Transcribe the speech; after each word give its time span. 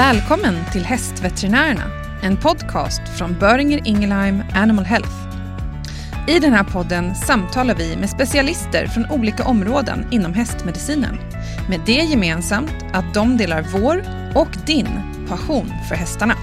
Välkommen 0.00 0.54
till 0.72 0.84
Hästveterinärerna, 0.84 1.82
en 2.22 2.36
podcast 2.36 3.00
från 3.18 3.38
Böringer 3.38 3.80
Ingelheim 3.84 4.42
Animal 4.54 4.84
Health. 4.84 5.12
I 6.28 6.38
den 6.38 6.52
här 6.52 6.64
podden 6.64 7.14
samtalar 7.14 7.74
vi 7.74 7.96
med 7.96 8.10
specialister 8.10 8.86
från 8.86 9.10
olika 9.10 9.44
områden 9.44 10.06
inom 10.10 10.34
hästmedicinen. 10.34 11.18
Med 11.68 11.80
det 11.86 11.92
gemensamt 11.92 12.74
att 12.92 13.14
de 13.14 13.36
delar 13.36 13.66
vår 13.72 14.02
och 14.34 14.66
din 14.66 14.88
passion 15.28 15.72
för 15.88 15.94
hästarna. 15.94 16.34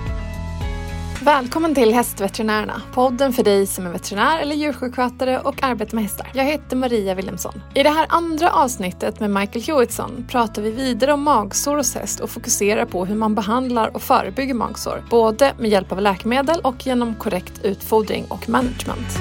Välkommen 1.28 1.76
till 1.76 1.94
Hästveterinärerna, 1.94 2.82
podden 2.94 3.34
för 3.34 3.44
dig 3.44 3.68
som 3.68 3.86
är 3.86 3.90
veterinär 3.90 4.40
eller 4.40 4.56
djursjukskötare 4.56 5.40
och 5.40 5.64
arbetar 5.64 5.96
med 5.96 6.04
hästar. 6.04 6.32
Jag 6.34 6.44
heter 6.44 6.76
Maria 6.76 7.16
Wilhelmsson. 7.16 7.62
I 7.76 7.84
det 7.84 7.90
här 7.90 8.06
andra 8.10 8.52
avsnittet 8.52 9.20
med 9.20 9.30
Michael 9.30 9.66
Hewitson 9.66 10.26
pratar 10.30 10.62
vi 10.62 10.72
vidare 10.72 11.14
om 11.14 11.24
magsår 11.24 11.78
hos 11.78 11.96
häst 11.96 12.20
och 12.20 12.30
fokuserar 12.30 12.86
på 12.86 13.06
hur 13.06 13.16
man 13.16 13.36
behandlar 13.36 13.96
och 13.96 14.02
förebygger 14.02 14.54
magsår, 14.54 15.04
både 15.10 15.54
med 15.60 15.70
hjälp 15.70 15.92
av 15.92 16.02
läkemedel 16.02 16.60
och 16.64 16.88
genom 16.88 17.16
korrekt 17.16 17.60
utfodring 17.64 18.26
och 18.28 18.50
management. 18.50 19.20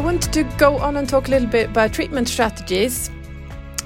Wanted 0.00 0.32
to 0.32 0.44
go 0.56 0.78
on 0.78 0.96
and 0.96 1.08
talk 1.08 1.28
a 1.28 1.30
little 1.30 1.48
bit 1.48 1.70
about 1.70 1.92
treatment 1.92 2.28
strategies, 2.28 3.10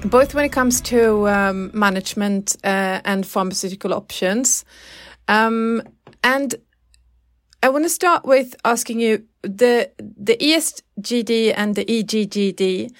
both 0.05 0.33
when 0.33 0.45
it 0.45 0.51
comes 0.51 0.79
to 0.81 1.27
um, 1.27 1.71
management 1.73 2.55
uh, 2.63 3.01
and 3.03 3.27
pharmaceutical 3.27 3.93
options. 3.93 4.63
Um, 5.27 5.81
and 6.23 6.55
I 7.61 7.69
want 7.69 7.83
to 7.83 7.89
start 7.89 8.25
with 8.25 8.55
asking 8.63 9.01
you 9.01 9.25
the 9.41 9.91
the 9.99 10.37
ESGD 10.37 11.53
and 11.55 11.75
the 11.75 11.83
EGGD. 11.85 12.91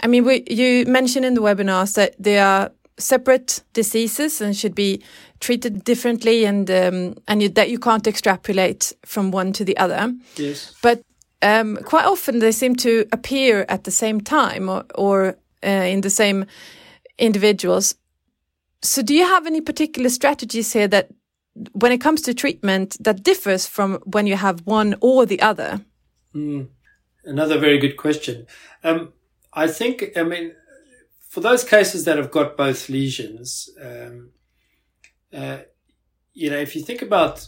I 0.00 0.06
mean, 0.06 0.24
we, 0.24 0.44
you 0.48 0.86
mentioned 0.86 1.24
in 1.24 1.34
the 1.34 1.42
webinars 1.42 1.94
that 1.94 2.14
they 2.18 2.38
are 2.38 2.72
separate 2.98 3.62
diseases 3.72 4.40
and 4.40 4.56
should 4.56 4.74
be 4.74 5.02
treated 5.40 5.84
differently, 5.84 6.44
and 6.44 6.70
um, 6.70 7.16
and 7.28 7.42
you, 7.42 7.48
that 7.50 7.68
you 7.68 7.78
can't 7.78 8.06
extrapolate 8.06 8.92
from 9.04 9.30
one 9.30 9.52
to 9.52 9.64
the 9.64 9.76
other. 9.76 10.14
Yes. 10.36 10.74
But 10.82 11.02
um, 11.42 11.76
quite 11.84 12.06
often 12.06 12.38
they 12.38 12.52
seem 12.52 12.76
to 12.76 13.06
appear 13.12 13.66
at 13.68 13.84
the 13.84 13.90
same 13.90 14.20
time 14.20 14.68
or, 14.68 14.84
or 14.94 15.36
uh, 15.64 15.68
in 15.68 16.00
the 16.00 16.10
same 16.10 16.46
individuals. 17.18 17.94
So, 18.82 19.02
do 19.02 19.14
you 19.14 19.24
have 19.24 19.46
any 19.46 19.60
particular 19.60 20.08
strategies 20.08 20.72
here 20.72 20.88
that, 20.88 21.10
when 21.72 21.92
it 21.92 22.00
comes 22.00 22.22
to 22.22 22.34
treatment, 22.34 22.96
that 23.00 23.22
differs 23.22 23.66
from 23.66 24.00
when 24.04 24.26
you 24.26 24.36
have 24.36 24.60
one 24.66 24.96
or 25.00 25.26
the 25.26 25.40
other? 25.40 25.80
Mm. 26.34 26.68
Another 27.24 27.58
very 27.58 27.78
good 27.78 27.96
question. 27.96 28.46
Um, 28.82 29.12
I 29.52 29.68
think, 29.68 30.16
I 30.16 30.24
mean, 30.24 30.54
for 31.28 31.40
those 31.40 31.62
cases 31.62 32.04
that 32.04 32.16
have 32.16 32.30
got 32.30 32.56
both 32.56 32.88
lesions, 32.88 33.70
um, 33.80 34.30
uh, 35.32 35.58
you 36.32 36.50
know, 36.50 36.58
if 36.58 36.74
you 36.74 36.82
think 36.82 37.02
about 37.02 37.46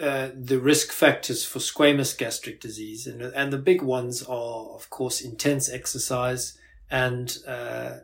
uh, 0.00 0.30
the 0.34 0.58
risk 0.58 0.90
factors 0.90 1.44
for 1.44 1.58
squamous 1.58 2.16
gastric 2.16 2.60
disease, 2.60 3.06
and 3.06 3.20
and 3.22 3.52
the 3.52 3.58
big 3.58 3.82
ones 3.82 4.22
are, 4.22 4.70
of 4.74 4.88
course, 4.90 5.20
intense 5.20 5.68
exercise 5.70 6.58
and 6.90 7.38
uh, 7.46 7.98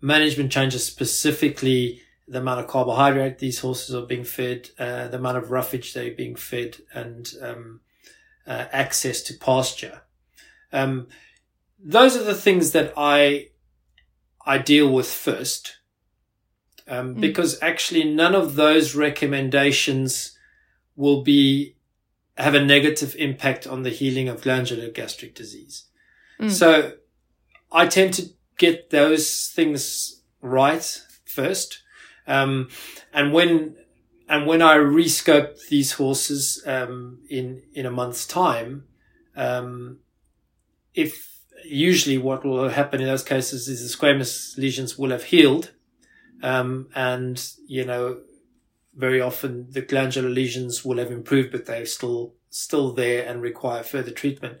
management 0.00 0.52
changes, 0.52 0.84
specifically 0.86 2.02
the 2.26 2.38
amount 2.38 2.60
of 2.60 2.66
carbohydrate 2.66 3.38
these 3.38 3.60
horses 3.60 3.94
are 3.94 4.06
being 4.06 4.24
fed, 4.24 4.70
uh, 4.78 5.08
the 5.08 5.16
amount 5.16 5.38
of 5.38 5.50
roughage 5.50 5.94
they're 5.94 6.12
being 6.12 6.36
fed, 6.36 6.78
and 6.92 7.32
um, 7.42 7.80
uh, 8.46 8.66
access 8.72 9.22
to 9.22 9.34
pasture. 9.34 10.02
Um, 10.72 11.08
those 11.78 12.16
are 12.16 12.24
the 12.24 12.34
things 12.34 12.72
that 12.72 12.92
I 12.96 13.48
I 14.46 14.58
deal 14.58 14.90
with 14.90 15.10
first, 15.10 15.76
um, 16.86 17.16
mm. 17.16 17.20
because 17.20 17.62
actually 17.62 18.04
none 18.04 18.34
of 18.34 18.56
those 18.56 18.94
recommendations 18.94 20.37
will 20.98 21.22
be 21.22 21.76
have 22.36 22.54
a 22.54 22.64
negative 22.64 23.14
impact 23.18 23.66
on 23.66 23.82
the 23.82 23.90
healing 23.90 24.28
of 24.28 24.42
glandular 24.42 24.90
gastric 24.90 25.34
disease. 25.34 25.84
Mm. 26.40 26.50
So 26.50 26.92
I 27.72 27.86
tend 27.86 28.14
to 28.14 28.30
get 28.56 28.90
those 28.90 29.50
things 29.54 30.22
right 30.42 31.02
first. 31.24 31.82
Um, 32.26 32.68
and 33.12 33.32
when, 33.32 33.76
and 34.28 34.46
when 34.46 34.60
I 34.60 34.74
rescope 34.76 35.68
these 35.68 35.92
horses, 35.92 36.62
um, 36.66 37.20
in, 37.28 37.62
in 37.72 37.86
a 37.86 37.90
month's 37.90 38.26
time, 38.26 38.84
um, 39.36 39.98
if 40.94 41.40
usually 41.64 42.18
what 42.18 42.44
will 42.44 42.68
happen 42.68 43.00
in 43.00 43.06
those 43.06 43.24
cases 43.24 43.68
is 43.68 43.80
the 43.80 43.96
squamous 43.96 44.56
lesions 44.58 44.98
will 44.98 45.10
have 45.10 45.24
healed. 45.24 45.72
Um, 46.42 46.88
and, 46.94 47.44
you 47.66 47.84
know, 47.84 48.18
very 48.98 49.20
often 49.20 49.68
the 49.70 49.80
glandular 49.80 50.28
lesions 50.28 50.84
will 50.84 50.98
have 50.98 51.12
improved, 51.12 51.52
but 51.52 51.64
they're 51.66 51.86
still 51.86 52.34
still 52.50 52.92
there 52.92 53.26
and 53.26 53.40
require 53.40 53.82
further 53.82 54.10
treatment. 54.10 54.58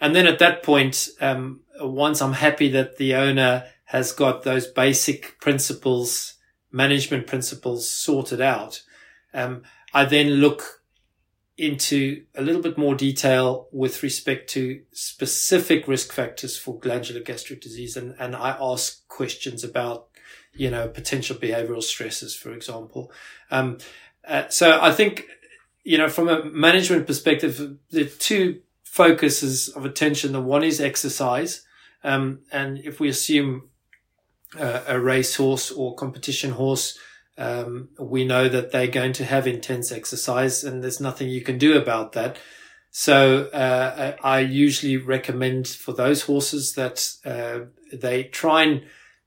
And 0.00 0.14
then 0.14 0.26
at 0.26 0.38
that 0.38 0.62
point, 0.62 1.08
um, 1.20 1.60
once 1.80 2.20
I'm 2.20 2.34
happy 2.34 2.68
that 2.70 2.96
the 2.96 3.14
owner 3.14 3.64
has 3.84 4.12
got 4.12 4.42
those 4.42 4.66
basic 4.66 5.40
principles, 5.40 6.34
management 6.70 7.26
principles 7.26 7.90
sorted 7.90 8.40
out, 8.40 8.82
um, 9.32 9.62
I 9.94 10.04
then 10.04 10.28
look 10.28 10.82
into 11.56 12.24
a 12.34 12.42
little 12.42 12.62
bit 12.62 12.78
more 12.78 12.94
detail 12.94 13.68
with 13.70 14.02
respect 14.02 14.48
to 14.50 14.80
specific 14.92 15.86
risk 15.86 16.12
factors 16.12 16.56
for 16.56 16.78
glandular 16.78 17.20
gastric 17.20 17.60
disease. 17.60 17.96
And, 17.96 18.14
and 18.18 18.34
I 18.34 18.56
ask 18.60 19.06
questions 19.08 19.62
about 19.62 20.09
you 20.54 20.70
know, 20.70 20.88
potential 20.88 21.36
behavioral 21.36 21.82
stresses, 21.82 22.34
for 22.34 22.52
example. 22.52 23.12
Um, 23.50 23.78
uh, 24.26 24.48
so 24.48 24.78
I 24.80 24.92
think, 24.92 25.26
you 25.84 25.98
know, 25.98 26.08
from 26.08 26.28
a 26.28 26.44
management 26.44 27.06
perspective, 27.06 27.76
the 27.90 28.04
two 28.04 28.60
focuses 28.84 29.68
of 29.68 29.84
attention, 29.84 30.32
the 30.32 30.40
one 30.40 30.64
is 30.64 30.80
exercise. 30.80 31.64
Um, 32.02 32.40
and 32.50 32.78
if 32.78 33.00
we 33.00 33.08
assume 33.08 33.70
uh, 34.58 34.82
a 34.86 34.98
race 34.98 35.36
horse 35.36 35.70
or 35.70 35.94
competition 35.94 36.52
horse, 36.52 36.98
um, 37.38 37.88
we 37.98 38.24
know 38.24 38.48
that 38.48 38.72
they're 38.72 38.86
going 38.88 39.12
to 39.14 39.24
have 39.24 39.46
intense 39.46 39.92
exercise 39.92 40.64
and 40.64 40.82
there's 40.82 41.00
nothing 41.00 41.28
you 41.28 41.40
can 41.40 41.56
do 41.56 41.78
about 41.78 42.12
that. 42.12 42.36
So, 42.90 43.44
uh, 43.44 44.16
I 44.22 44.40
usually 44.40 44.96
recommend 44.96 45.68
for 45.68 45.92
those 45.92 46.22
horses 46.22 46.74
that, 46.74 47.08
uh, 47.24 47.66
they 47.92 48.24
try 48.24 48.64
and 48.64 48.82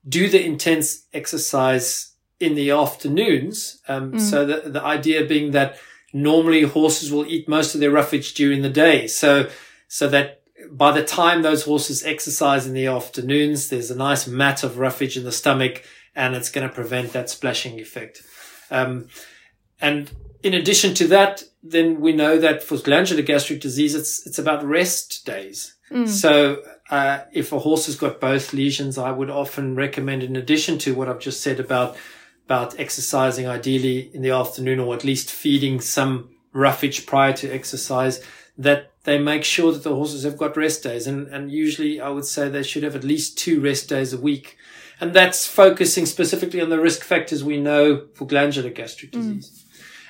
do 0.07 0.29
the 0.29 0.43
intense 0.43 1.05
exercise 1.13 2.13
in 2.39 2.55
the 2.55 2.71
afternoons. 2.71 3.81
Um, 3.87 4.13
mm. 4.13 4.21
So 4.21 4.45
the, 4.45 4.69
the 4.69 4.83
idea 4.83 5.25
being 5.25 5.51
that 5.51 5.77
normally 6.11 6.63
horses 6.63 7.11
will 7.11 7.25
eat 7.25 7.47
most 7.47 7.73
of 7.73 7.81
their 7.81 7.91
roughage 7.91 8.33
during 8.33 8.61
the 8.61 8.69
day. 8.69 9.07
So, 9.07 9.49
so 9.87 10.07
that 10.09 10.41
by 10.69 10.91
the 10.91 11.03
time 11.03 11.41
those 11.41 11.63
horses 11.63 12.03
exercise 12.03 12.67
in 12.67 12.73
the 12.73 12.87
afternoons, 12.87 13.69
there's 13.69 13.91
a 13.91 13.95
nice 13.95 14.27
mat 14.27 14.63
of 14.63 14.77
roughage 14.77 15.17
in 15.17 15.23
the 15.23 15.31
stomach 15.31 15.83
and 16.15 16.35
it's 16.35 16.51
going 16.51 16.67
to 16.67 16.73
prevent 16.73 17.13
that 17.13 17.29
splashing 17.29 17.79
effect. 17.79 18.21
Um, 18.69 19.07
and 19.81 20.11
in 20.43 20.53
addition 20.53 20.93
to 20.95 21.07
that, 21.07 21.43
then 21.63 22.01
we 22.01 22.13
know 22.13 22.37
that 22.37 22.61
for 22.61 22.77
glandular 22.77 23.21
gastric 23.21 23.61
disease, 23.61 23.95
it's, 23.95 24.25
it's 24.27 24.37
about 24.37 24.63
rest 24.63 25.25
days. 25.25 25.75
Mm. 25.89 26.07
So 26.07 26.61
uh, 26.89 27.21
if 27.31 27.51
a 27.51 27.59
horse 27.59 27.85
has 27.85 27.95
got 27.95 28.19
both 28.19 28.53
lesions, 28.53 28.97
I 28.97 29.11
would 29.11 29.29
often 29.29 29.75
recommend, 29.75 30.23
in 30.23 30.35
addition 30.35 30.77
to 30.79 30.93
what 30.93 31.07
I've 31.07 31.19
just 31.19 31.41
said 31.41 31.59
about 31.59 31.95
about 32.45 32.77
exercising 32.77 33.47
ideally 33.47 34.11
in 34.13 34.21
the 34.21 34.31
afternoon 34.31 34.77
or 34.77 34.93
at 34.93 35.05
least 35.05 35.31
feeding 35.31 35.79
some 35.79 36.29
roughage 36.51 37.05
prior 37.05 37.31
to 37.31 37.49
exercise, 37.49 38.21
that 38.57 38.91
they 39.05 39.17
make 39.17 39.45
sure 39.45 39.71
that 39.71 39.83
the 39.83 39.95
horses 39.95 40.23
have 40.23 40.37
got 40.37 40.57
rest 40.57 40.83
days. 40.83 41.07
And, 41.07 41.27
and 41.27 41.49
usually 41.49 42.01
I 42.01 42.09
would 42.09 42.25
say 42.25 42.49
they 42.49 42.63
should 42.63 42.83
have 42.83 42.97
at 42.97 43.03
least 43.03 43.37
two 43.37 43.61
rest 43.61 43.87
days 43.87 44.11
a 44.11 44.19
week. 44.19 44.57
And 44.99 45.13
that's 45.13 45.47
focusing 45.47 46.05
specifically 46.05 46.61
on 46.61 46.69
the 46.69 46.79
risk 46.79 47.03
factors 47.03 47.43
we 47.43 47.59
know 47.59 48.07
for 48.13 48.27
glandular 48.27 48.69
gastric 48.69 49.11
mm. 49.11 49.15
disease. 49.15 49.49
Mm. 49.49 49.63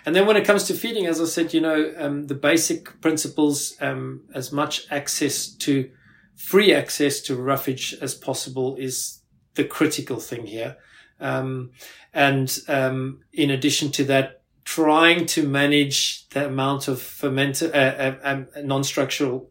And 0.05 0.15
then 0.15 0.25
when 0.25 0.35
it 0.35 0.45
comes 0.45 0.65
to 0.65 0.73
feeding, 0.73 1.05
as 1.05 1.21
I 1.21 1.25
said, 1.25 1.53
you 1.53 1.61
know, 1.61 1.93
um, 1.97 2.27
the 2.27 2.35
basic 2.35 2.99
principles, 2.99 3.75
um, 3.79 4.21
as 4.33 4.51
much 4.51 4.85
access 4.91 5.47
to 5.47 5.89
free 6.35 6.73
access 6.73 7.21
to 7.21 7.35
roughage 7.35 7.95
as 8.01 8.13
possible 8.13 8.75
is 8.75 9.21
the 9.55 9.63
critical 9.63 10.19
thing 10.19 10.45
here. 10.45 10.77
Um, 11.19 11.71
and 12.13 12.57
um, 12.67 13.21
in 13.31 13.49
addition 13.49 13.91
to 13.91 14.03
that, 14.05 14.41
trying 14.65 15.25
to 15.25 15.47
manage 15.47 16.27
the 16.29 16.47
amount 16.47 16.87
of 16.87 17.01
fermented, 17.01 17.73
uh, 17.75 17.77
uh, 17.77 18.15
um, 18.23 18.47
non-structural 18.63 19.49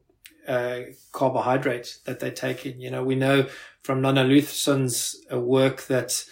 uh, 0.48 0.80
carbohydrate 1.12 1.98
that 2.04 2.20
they 2.20 2.30
take 2.30 2.66
in. 2.66 2.80
You 2.80 2.90
know, 2.90 3.04
we 3.04 3.14
know 3.14 3.46
from 3.82 4.00
Nanna 4.00 4.24
Luthersson's 4.24 5.16
uh, 5.32 5.38
work 5.38 5.82
that 5.82 6.24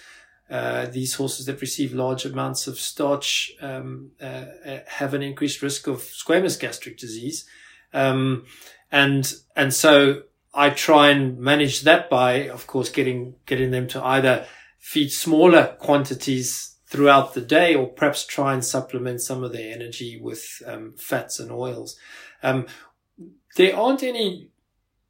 uh, 0.50 0.86
these 0.86 1.14
horses 1.14 1.46
that 1.46 1.60
receive 1.60 1.94
large 1.94 2.24
amounts 2.24 2.66
of 2.66 2.78
starch 2.78 3.52
um, 3.60 4.10
uh, 4.20 4.44
have 4.86 5.14
an 5.14 5.22
increased 5.22 5.62
risk 5.62 5.86
of 5.86 5.98
squamous 5.98 6.58
gastric 6.58 6.98
disease, 6.98 7.44
um, 7.92 8.44
and 8.90 9.32
and 9.54 9.72
so 9.72 10.22
I 10.52 10.70
try 10.70 11.10
and 11.10 11.38
manage 11.38 11.82
that 11.82 12.10
by, 12.10 12.48
of 12.48 12.66
course, 12.66 12.88
getting 12.88 13.34
getting 13.46 13.70
them 13.70 13.86
to 13.88 14.04
either 14.04 14.46
feed 14.78 15.10
smaller 15.10 15.76
quantities 15.78 16.76
throughout 16.86 17.34
the 17.34 17.40
day, 17.40 17.74
or 17.74 17.86
perhaps 17.86 18.26
try 18.26 18.52
and 18.52 18.64
supplement 18.64 19.20
some 19.20 19.44
of 19.44 19.52
their 19.52 19.72
energy 19.72 20.18
with 20.20 20.60
um, 20.66 20.94
fats 20.96 21.38
and 21.38 21.52
oils. 21.52 21.96
Um, 22.42 22.66
there 23.56 23.76
aren't 23.76 24.02
any 24.02 24.48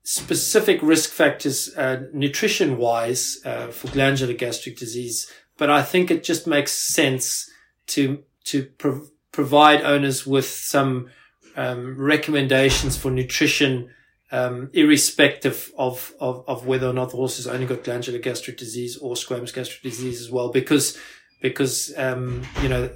specific 0.03 0.83
risk 0.83 1.11
factors, 1.11 1.75
uh, 1.77 2.03
nutrition 2.13 2.77
wise, 2.77 3.39
uh, 3.45 3.69
for 3.69 3.89
glandular 3.89 4.35
gastric 4.35 4.77
disease, 4.77 5.31
but 5.57 5.71
I 5.71 5.83
think 5.83 6.11
it 6.11 6.25
just 6.25 6.47
makes 6.47 6.73
sense 6.73 7.51
to, 7.89 8.25
to 8.45 8.65
pro- 8.77 9.07
provide 9.33 9.83
owners 9.83 10.27
with 10.27 10.47
some, 10.47 11.11
um, 11.57 11.97
recommendations 11.97 12.97
for 12.97 13.11
nutrition, 13.11 13.91
um, 14.33 14.71
irrespective 14.73 15.73
of, 15.77 16.13
of, 16.21 16.45
of 16.47 16.67
whether 16.67 16.89
or 16.89 16.93
not 16.93 17.11
the 17.11 17.17
horse 17.17 17.37
has 17.37 17.47
only 17.47 17.67
got 17.67 17.85
glandular 17.85 18.19
gastric 18.19 18.57
disease 18.57 18.97
or 18.97 19.15
squamous 19.15 19.53
gastric 19.53 19.83
disease 19.83 20.21
as 20.21 20.31
well, 20.31 20.51
because, 20.51 20.99
because, 21.43 21.93
um, 21.97 22.43
you 22.63 22.69
know, 22.69 22.91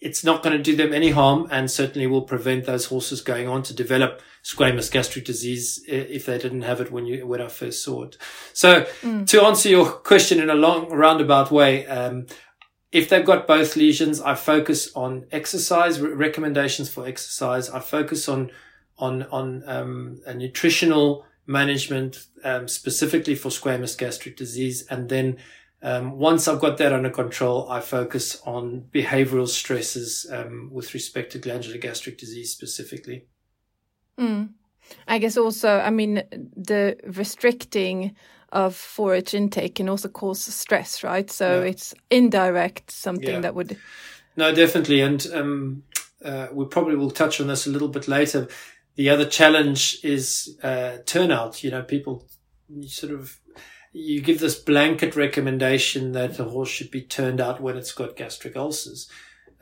it's 0.00 0.22
not 0.22 0.42
going 0.42 0.56
to 0.56 0.62
do 0.62 0.76
them 0.76 0.94
any 0.94 1.10
harm 1.10 1.48
and 1.50 1.70
certainly 1.70 2.06
will 2.06 2.22
prevent 2.22 2.66
those 2.66 2.86
horses 2.86 3.20
going 3.20 3.48
on 3.48 3.62
to 3.64 3.74
develop 3.74 4.20
squamous 4.44 4.90
gastric 4.90 5.24
disease 5.24 5.82
if 5.88 6.26
they 6.26 6.38
didn't 6.38 6.62
have 6.62 6.80
it 6.80 6.92
when 6.92 7.04
you 7.04 7.26
when 7.26 7.40
I 7.40 7.48
first 7.48 7.82
saw 7.82 8.04
it. 8.04 8.16
So 8.52 8.82
mm. 9.02 9.26
to 9.26 9.42
answer 9.42 9.68
your 9.68 9.90
question 9.90 10.40
in 10.40 10.50
a 10.50 10.54
long 10.54 10.88
roundabout 10.90 11.50
way, 11.50 11.84
um, 11.86 12.26
if 12.92 13.08
they've 13.08 13.26
got 13.26 13.46
both 13.46 13.74
lesions, 13.74 14.20
I 14.20 14.34
focus 14.36 14.90
on 14.94 15.26
exercise 15.32 16.00
recommendations 16.00 16.88
for 16.88 17.06
exercise. 17.06 17.68
I 17.68 17.80
focus 17.80 18.28
on 18.28 18.50
on 18.98 19.24
on 19.24 19.62
um, 19.66 20.20
a 20.26 20.34
nutritional 20.34 21.24
management 21.46 22.26
um, 22.44 22.68
specifically 22.68 23.34
for 23.34 23.48
squamous 23.48 23.96
gastric 23.96 24.36
disease, 24.36 24.86
and 24.88 25.08
then 25.08 25.38
um, 25.82 26.18
once 26.18 26.48
I've 26.48 26.60
got 26.60 26.78
that 26.78 26.92
under 26.92 27.10
control, 27.10 27.70
I 27.70 27.80
focus 27.80 28.40
on 28.44 28.86
behavioral 28.92 29.48
stresses 29.48 30.26
um, 30.30 30.70
with 30.72 30.92
respect 30.92 31.32
to 31.32 31.38
glandular 31.38 31.78
gastric 31.78 32.18
disease 32.18 32.52
specifically. 32.52 33.26
Mm. 34.18 34.50
I 35.06 35.18
guess 35.18 35.36
also, 35.36 35.78
I 35.78 35.90
mean, 35.90 36.22
the 36.56 36.96
restricting 37.06 38.16
of 38.50 38.74
forage 38.74 39.34
intake 39.34 39.76
can 39.76 39.88
also 39.88 40.08
cause 40.08 40.42
stress, 40.42 41.04
right? 41.04 41.30
So 41.30 41.60
yeah. 41.60 41.70
it's 41.70 41.94
indirect 42.10 42.90
something 42.90 43.34
yeah. 43.34 43.40
that 43.40 43.54
would. 43.54 43.76
No, 44.36 44.54
definitely, 44.54 45.00
and 45.00 45.26
um, 45.32 45.82
uh, 46.24 46.48
we 46.52 46.64
probably 46.66 46.96
will 46.96 47.10
touch 47.10 47.40
on 47.40 47.48
this 47.48 47.66
a 47.66 47.70
little 47.70 47.88
bit 47.88 48.08
later. 48.08 48.48
The 48.98 49.10
other 49.10 49.26
challenge 49.26 50.00
is 50.02 50.58
uh, 50.60 50.98
turnout. 51.06 51.62
You 51.62 51.70
know, 51.70 51.82
people 51.82 52.26
sort 52.88 53.12
of 53.12 53.38
you 53.92 54.20
give 54.20 54.40
this 54.40 54.58
blanket 54.58 55.14
recommendation 55.14 56.10
that 56.12 56.40
a 56.40 56.44
horse 56.44 56.68
should 56.68 56.90
be 56.90 57.02
turned 57.02 57.40
out 57.40 57.60
when 57.60 57.76
it's 57.76 57.92
got 57.92 58.16
gastric 58.16 58.56
ulcers. 58.56 59.08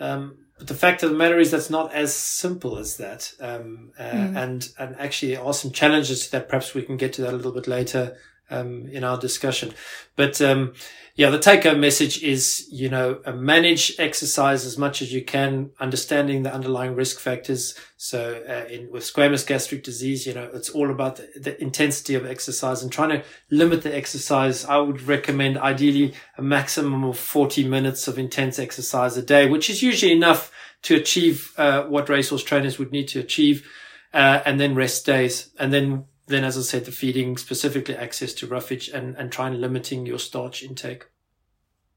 Um, 0.01 0.39
but 0.57 0.69
the 0.69 0.75
fact 0.75 1.03
of 1.03 1.11
the 1.11 1.17
matter 1.19 1.39
is 1.39 1.51
that's 1.51 1.69
not 1.69 1.93
as 1.93 2.15
simple 2.15 2.79
as 2.79 2.97
that. 2.97 3.31
Um, 3.39 3.93
uh, 3.99 4.05
mm. 4.05 4.37
and, 4.37 4.69
and 4.79 4.97
actually 4.99 5.35
there 5.35 5.45
are 5.45 5.53
some 5.53 5.71
challenges 5.71 6.25
to 6.25 6.33
that. 6.33 6.49
Perhaps 6.49 6.73
we 6.73 6.81
can 6.81 6.97
get 6.97 7.13
to 7.13 7.23
that 7.23 7.35
a 7.35 7.37
little 7.37 7.53
bit 7.53 7.67
later 7.67 8.17
um, 8.51 8.87
in 8.89 9.05
our 9.05 9.19
discussion. 9.19 9.73
But 10.15 10.41
um, 10.41 10.75
yeah, 11.17 11.31
the 11.31 11.39
take 11.39 11.65
home 11.65 11.81
message 11.81 12.23
is, 12.23 12.69
you 12.71 12.91
know, 12.91 13.21
uh, 13.25 13.33
manage 13.33 13.99
exercise 13.99 14.67
as 14.67 14.77
much 14.77 15.01
as 15.01 15.15
you 15.15 15.25
can, 15.25 15.71
understanding 15.81 16.43
the 16.43 16.53
underlying 16.53 16.95
risk 16.95 17.19
factors. 17.19 17.75
So 17.97 18.43
uh, 18.47 18.71
in, 18.71 18.91
with 18.91 19.03
squamous 19.03 19.47
gastric 19.47 19.83
disease, 19.83 20.27
you 20.27 20.35
know, 20.35 20.51
it's 20.53 20.69
all 20.69 20.91
about 20.91 21.17
the, 21.17 21.29
the, 21.41 21.63
intensity 21.63 22.17
of 22.17 22.27
exercise 22.27 22.83
and 22.83 22.93
trying 22.93 23.09
to 23.09 23.25
limit 23.51 23.81
the 23.81 23.97
exercise. 23.97 24.67
I 24.67 24.77
would 24.77 25.01
recommend 25.03 25.57
ideally 25.57 26.13
a 26.37 26.43
maximum 26.43 27.03
of 27.03 27.19
40 27.19 27.67
minutes 27.67 28.07
of 28.09 28.19
intense 28.19 28.59
exercise 28.59 29.17
a 29.17 29.23
day, 29.23 29.49
which 29.49 29.71
is 29.71 29.83
usually 29.83 30.13
enough 30.13 30.53
to 30.83 30.97
achieve 30.97 31.55
uh, 31.57 31.85
what 31.85 32.11
racehorse 32.11 32.45
trainers 32.45 32.79
would 32.79 32.93
need 32.93 33.09
to 33.09 33.21
achieve. 33.21 33.67
Uh, 34.13 34.43
and 34.47 34.59
then 34.61 34.75
rest 34.75 35.05
days. 35.05 35.51
And 35.59 35.73
then 35.73 36.05
then, 36.27 36.45
as 36.45 36.59
I 36.59 36.63
said, 36.63 36.85
the 36.85 36.93
feeding 36.93 37.37
specifically 37.37 37.97
access 37.97 38.33
to 38.35 38.47
roughage 38.47 38.89
and, 38.89 39.17
and 39.17 39.31
trying 39.31 39.61
limiting 39.61 40.07
your 40.07 40.19
starch 40.19 40.63
intake. 40.63 41.07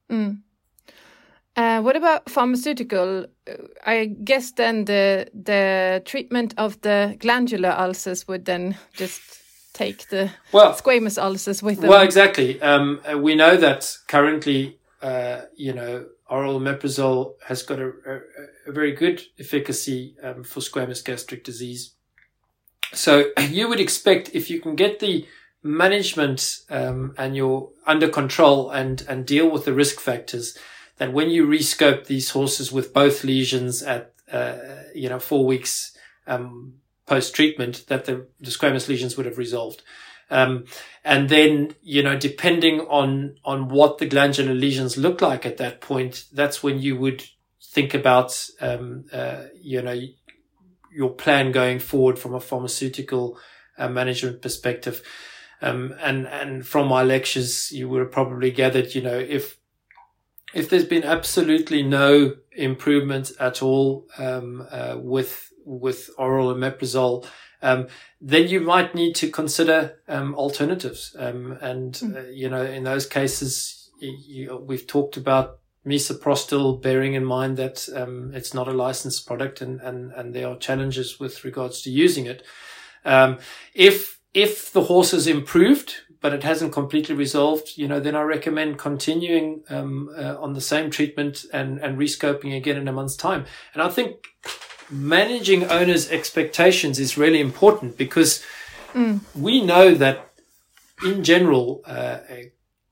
Mm. 0.10 0.42
Uh, 1.56 1.82
what 1.82 1.96
about 1.96 2.30
pharmaceutical? 2.30 3.26
I 3.86 4.06
guess 4.06 4.52
then 4.52 4.86
the 4.86 5.28
the 5.34 6.02
treatment 6.06 6.54
of 6.58 6.80
the 6.82 7.18
glandular 7.20 7.72
ulcers 7.72 8.28
would 8.28 8.46
then 8.46 8.78
just 8.94 9.22
take 9.74 10.08
the 10.10 10.32
well, 10.52 10.74
squamous 10.74 11.22
ulcers 11.22 11.64
with 11.64 11.82
them. 11.82 11.90
Well, 11.90 12.02
exactly. 12.02 12.62
Um, 12.62 13.02
uh, 13.12 13.18
we 13.18 13.36
know 13.36 13.58
that 13.58 13.98
currently, 14.08 14.80
uh, 15.02 15.42
you 15.56 15.74
know, 15.74 16.06
oral 16.30 16.60
omeprazole 16.60 17.34
has 17.46 17.64
got 17.64 17.80
a, 17.80 17.88
a, 17.88 18.20
a 18.68 18.72
very 18.72 18.94
good 18.94 19.22
efficacy 19.40 20.16
um, 20.24 20.44
for 20.44 20.60
squamous 20.60 21.04
gastric 21.04 21.44
disease. 21.44 21.96
So 22.94 23.32
you 23.40 23.68
would 23.68 23.80
expect 23.80 24.32
if 24.34 24.50
you 24.50 24.62
can 24.62 24.76
get 24.76 25.00
the 25.00 25.28
management 25.62 26.62
um, 26.70 27.14
and 27.18 27.36
you're 27.36 27.70
under 27.86 28.08
control 28.08 28.70
and 28.70 29.04
and 29.10 29.26
deal 29.26 29.50
with 29.50 29.66
the 29.66 29.74
risk 29.74 30.00
factors, 30.00 30.58
that 30.98 31.14
when 31.14 31.30
you 31.30 31.46
rescope 31.46 32.06
these 32.06 32.32
horses 32.32 32.72
with 32.72 32.94
both 32.94 33.24
lesions 33.24 33.84
at 33.84 34.14
uh, 34.32 34.58
you 34.94 35.10
know 35.10 35.20
four 35.20 35.46
weeks 35.46 35.98
um, 36.28 36.76
post 37.10 37.36
treatment, 37.36 37.86
that 37.88 38.06
the, 38.06 38.28
the, 38.40 38.52
squamous 38.52 38.88
lesions 38.88 39.18
would 39.18 39.26
have 39.26 39.38
resolved. 39.38 39.82
Um, 40.30 40.66
and 41.04 41.28
then, 41.28 41.76
you 41.82 42.04
know, 42.04 42.16
depending 42.16 42.82
on, 42.82 43.38
on 43.44 43.68
what 43.68 43.98
the 43.98 44.06
glandular 44.06 44.54
lesions 44.54 44.96
look 44.96 45.22
like 45.22 45.46
at 45.46 45.58
that 45.58 45.82
point, 45.82 46.26
that's 46.32 46.62
when 46.62 46.80
you 46.80 46.96
would 46.98 47.24
think 47.62 47.96
about, 47.96 48.48
um, 48.62 49.06
uh, 49.12 49.46
you 49.60 49.82
know, 49.82 50.00
your 50.92 51.10
plan 51.10 51.52
going 51.52 51.80
forward 51.80 52.18
from 52.18 52.34
a 52.34 52.40
pharmaceutical 52.40 53.38
uh, 53.78 53.90
management 53.90 54.42
perspective. 54.42 55.02
Um, 55.62 55.94
and, 56.02 56.28
and 56.28 56.66
from 56.66 56.88
my 56.88 57.04
lectures, 57.04 57.72
you 57.72 57.90
would 57.90 58.00
have 58.00 58.12
probably 58.12 58.52
gathered, 58.52 58.96
you 58.96 59.02
know, 59.02 59.18
if, 59.18 59.58
if 60.54 60.70
there's 60.70 60.86
been 60.86 61.04
absolutely 61.04 61.84
no 61.84 62.36
improvement 62.54 63.32
at 63.40 63.62
all, 63.62 64.08
um, 64.18 64.66
uh, 64.72 64.96
with, 64.98 65.52
with 65.66 66.10
oral 66.18 66.54
omeprazole, 66.54 67.26
um, 67.62 67.88
then 68.22 68.48
you 68.48 68.62
might 68.62 68.96
need 68.96 69.16
to 69.16 69.30
consider, 69.30 70.00
um, 70.08 70.34
alternatives. 70.36 71.16
Um, 71.20 71.58
and, 71.62 71.94
mm. 71.94 72.16
uh, 72.16 72.30
you 72.30 72.50
know, 72.50 72.64
in 72.64 72.86
those 72.86 73.06
cases, 73.06 73.90
you, 74.00 74.18
you, 74.26 74.58
we've 74.58 74.88
talked 74.88 75.18
about 75.18 75.59
misoprostol, 75.90 76.82
bearing 76.82 77.14
in 77.16 77.26
mind 77.26 77.58
that 77.58 77.90
um, 77.96 78.32
it's 78.34 78.54
not 78.54 78.68
a 78.68 78.74
licensed 78.86 79.26
product 79.28 79.62
and, 79.62 79.82
and, 79.82 80.12
and 80.14 80.34
there 80.34 80.48
are 80.48 80.58
challenges 80.58 81.20
with 81.20 81.44
regards 81.44 81.82
to 81.82 81.90
using 81.90 82.26
it. 82.26 82.44
Um, 83.06 83.40
if 83.74 84.20
if 84.34 84.72
the 84.72 84.84
horse 84.84 85.12
has 85.12 85.26
improved, 85.26 85.96
but 86.22 86.34
it 86.34 86.44
hasn't 86.44 86.72
completely 86.72 87.16
resolved, 87.16 87.78
you 87.78 87.88
know, 87.88 88.00
then 88.00 88.16
I 88.16 88.22
recommend 88.22 88.78
continuing 88.78 89.64
um, 89.70 90.10
uh, 90.16 90.36
on 90.40 90.54
the 90.54 90.62
same 90.62 90.92
treatment 90.92 91.46
and, 91.52 91.80
and 91.80 91.98
rescoping 91.98 92.56
again 92.56 92.78
in 92.78 92.88
a 92.88 92.92
month's 92.92 93.16
time. 93.16 93.46
And 93.74 93.82
I 93.82 93.90
think 93.90 94.28
managing 94.92 95.64
owners' 95.66 96.12
expectations 96.12 97.00
is 97.00 97.18
really 97.18 97.40
important 97.40 97.98
because 97.98 98.44
mm. 98.94 99.22
we 99.34 99.64
know 99.64 99.96
that 99.96 100.30
in 101.04 101.24
general, 101.24 101.82
uh, 101.86 102.20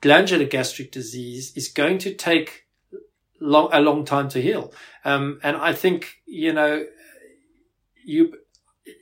glandular 0.01 0.45
gastric 0.45 0.91
disease 0.91 1.51
is 1.55 1.67
going 1.67 1.97
to 1.99 2.13
take 2.13 2.66
long, 3.39 3.69
a 3.71 3.81
long 3.81 4.05
time 4.05 4.29
to 4.29 4.41
heal. 4.41 4.73
Um, 5.05 5.39
and 5.43 5.57
I 5.57 5.73
think, 5.73 6.17
you 6.25 6.53
know, 6.53 6.85
you, 8.03 8.37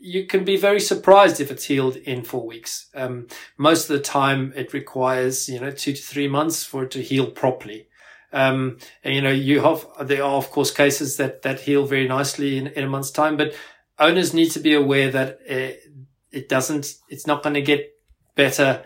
you 0.01 0.25
can 0.25 0.44
be 0.44 0.58
very 0.58 0.80
surprised 0.80 1.39
if 1.39 1.51
it's 1.51 1.65
healed 1.65 1.96
in 1.96 2.24
four 2.24 2.46
weeks. 2.46 2.89
Um, 2.96 3.27
most 3.58 3.89
of 3.89 3.96
the 3.96 4.01
time 4.01 4.54
it 4.56 4.74
requires, 4.74 5.48
you 5.48 5.60
know, 5.60 5.72
two 5.72 5.94
to 5.94 6.01
three 6.01 6.27
months 6.27 6.63
for 6.63 6.84
it 6.84 6.92
to 6.92 7.01
heal 7.01 7.27
properly. 7.32 7.88
Um, 8.34 8.80
and 9.04 9.15
you 9.15 9.22
know, 9.22 9.32
you 9.32 9.62
have, 9.62 9.86
there 10.01 10.24
are 10.24 10.36
of 10.36 10.51
course 10.51 10.72
cases 10.72 11.18
that, 11.18 11.44
that 11.44 11.62
heal 11.62 11.86
very 11.86 12.08
nicely 12.08 12.58
in, 12.58 12.68
in 12.68 12.84
a 12.84 12.89
month's 12.89 13.12
time, 13.12 13.38
but 13.38 13.56
owners 13.98 14.34
need 14.34 14.51
to 14.51 14.60
be 14.60 14.74
aware 14.74 15.10
that 15.12 15.39
it, 15.46 15.80
uh, 15.86 15.89
it 16.32 16.50
doesn't, 16.50 16.96
it's 17.08 17.25
not 17.25 17.44
going 17.44 17.54
to 17.54 17.62
get 17.62 17.94
better 18.36 18.84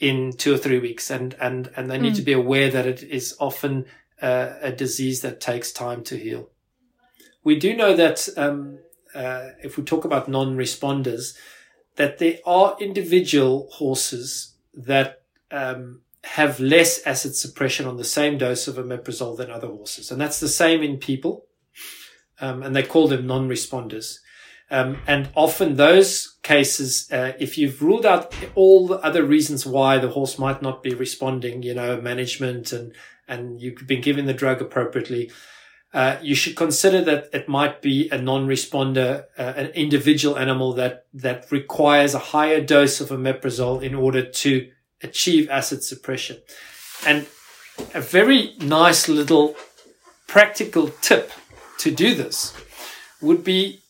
in 0.00 0.32
two 0.32 0.52
or 0.52 0.58
three 0.58 0.80
weeks. 0.80 1.10
And, 1.10 1.36
and, 1.40 1.70
and 1.76 1.88
they 1.88 1.98
need 1.98 2.14
mm. 2.14 2.16
to 2.16 2.22
be 2.22 2.32
aware 2.32 2.70
that 2.70 2.86
it 2.86 3.04
is 3.04 3.36
often 3.38 3.84
a 4.20 4.72
disease 4.72 5.20
that 5.20 5.40
takes 5.40 5.72
time 5.72 6.02
to 6.04 6.16
heal. 6.16 6.50
We 7.44 7.58
do 7.58 7.76
know 7.76 7.94
that 7.94 8.28
um, 8.36 8.80
uh, 9.14 9.50
if 9.62 9.76
we 9.76 9.84
talk 9.84 10.04
about 10.04 10.28
non-responders, 10.28 11.36
that 11.96 12.18
there 12.18 12.38
are 12.44 12.76
individual 12.80 13.68
horses 13.72 14.54
that 14.74 15.22
um, 15.50 16.02
have 16.24 16.60
less 16.60 17.04
acid 17.06 17.34
suppression 17.34 17.86
on 17.86 17.96
the 17.96 18.04
same 18.04 18.38
dose 18.38 18.68
of 18.68 18.76
omeprazole 18.76 19.36
than 19.36 19.50
other 19.50 19.68
horses. 19.68 20.10
And 20.10 20.20
that's 20.20 20.40
the 20.40 20.48
same 20.48 20.82
in 20.82 20.98
people. 20.98 21.46
Um, 22.40 22.62
and 22.62 22.76
they 22.76 22.84
call 22.84 23.08
them 23.08 23.26
non-responders. 23.26 24.18
Um, 24.70 24.98
and 25.06 25.28
often 25.34 25.76
those 25.76 26.36
cases, 26.42 27.10
uh, 27.10 27.32
if 27.40 27.56
you've 27.56 27.82
ruled 27.82 28.04
out 28.04 28.34
all 28.54 28.86
the 28.86 28.98
other 28.98 29.24
reasons 29.24 29.64
why 29.64 29.98
the 29.98 30.10
horse 30.10 30.38
might 30.38 30.60
not 30.60 30.82
be 30.82 30.94
responding, 30.94 31.62
you 31.62 31.74
know, 31.74 32.00
management 32.00 32.72
and, 32.72 32.92
and 33.28 33.60
you've 33.60 33.86
been 33.86 34.00
given 34.00 34.26
the 34.26 34.34
drug 34.34 34.60
appropriately, 34.60 35.30
uh, 35.94 36.16
you 36.22 36.34
should 36.34 36.54
consider 36.54 37.02
that 37.02 37.28
it 37.32 37.48
might 37.48 37.80
be 37.80 38.08
a 38.10 38.18
non-responder, 38.18 39.24
uh, 39.38 39.54
an 39.56 39.66
individual 39.68 40.36
animal 40.36 40.72
that, 40.74 41.06
that 41.14 41.50
requires 41.50 42.14
a 42.14 42.18
higher 42.18 42.60
dose 42.60 43.00
of 43.00 43.08
omeprazole 43.08 43.82
in 43.82 43.94
order 43.94 44.22
to 44.22 44.70
achieve 45.02 45.48
acid 45.48 45.82
suppression. 45.82 46.38
And 47.06 47.26
a 47.94 48.00
very 48.00 48.54
nice 48.60 49.08
little 49.08 49.56
practical 50.26 50.88
tip 51.00 51.32
to 51.78 51.90
do 51.90 52.14
this 52.14 52.54
would 53.22 53.42
be 53.42 53.80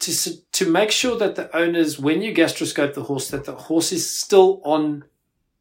to, 0.00 0.42
to 0.52 0.70
make 0.70 0.90
sure 0.90 1.16
that 1.16 1.36
the 1.36 1.54
owners, 1.56 1.98
when 1.98 2.22
you 2.22 2.34
gastroscope 2.34 2.94
the 2.94 3.04
horse, 3.04 3.28
that 3.30 3.44
the 3.44 3.54
horse 3.54 3.92
is 3.92 4.08
still 4.08 4.60
on 4.64 5.04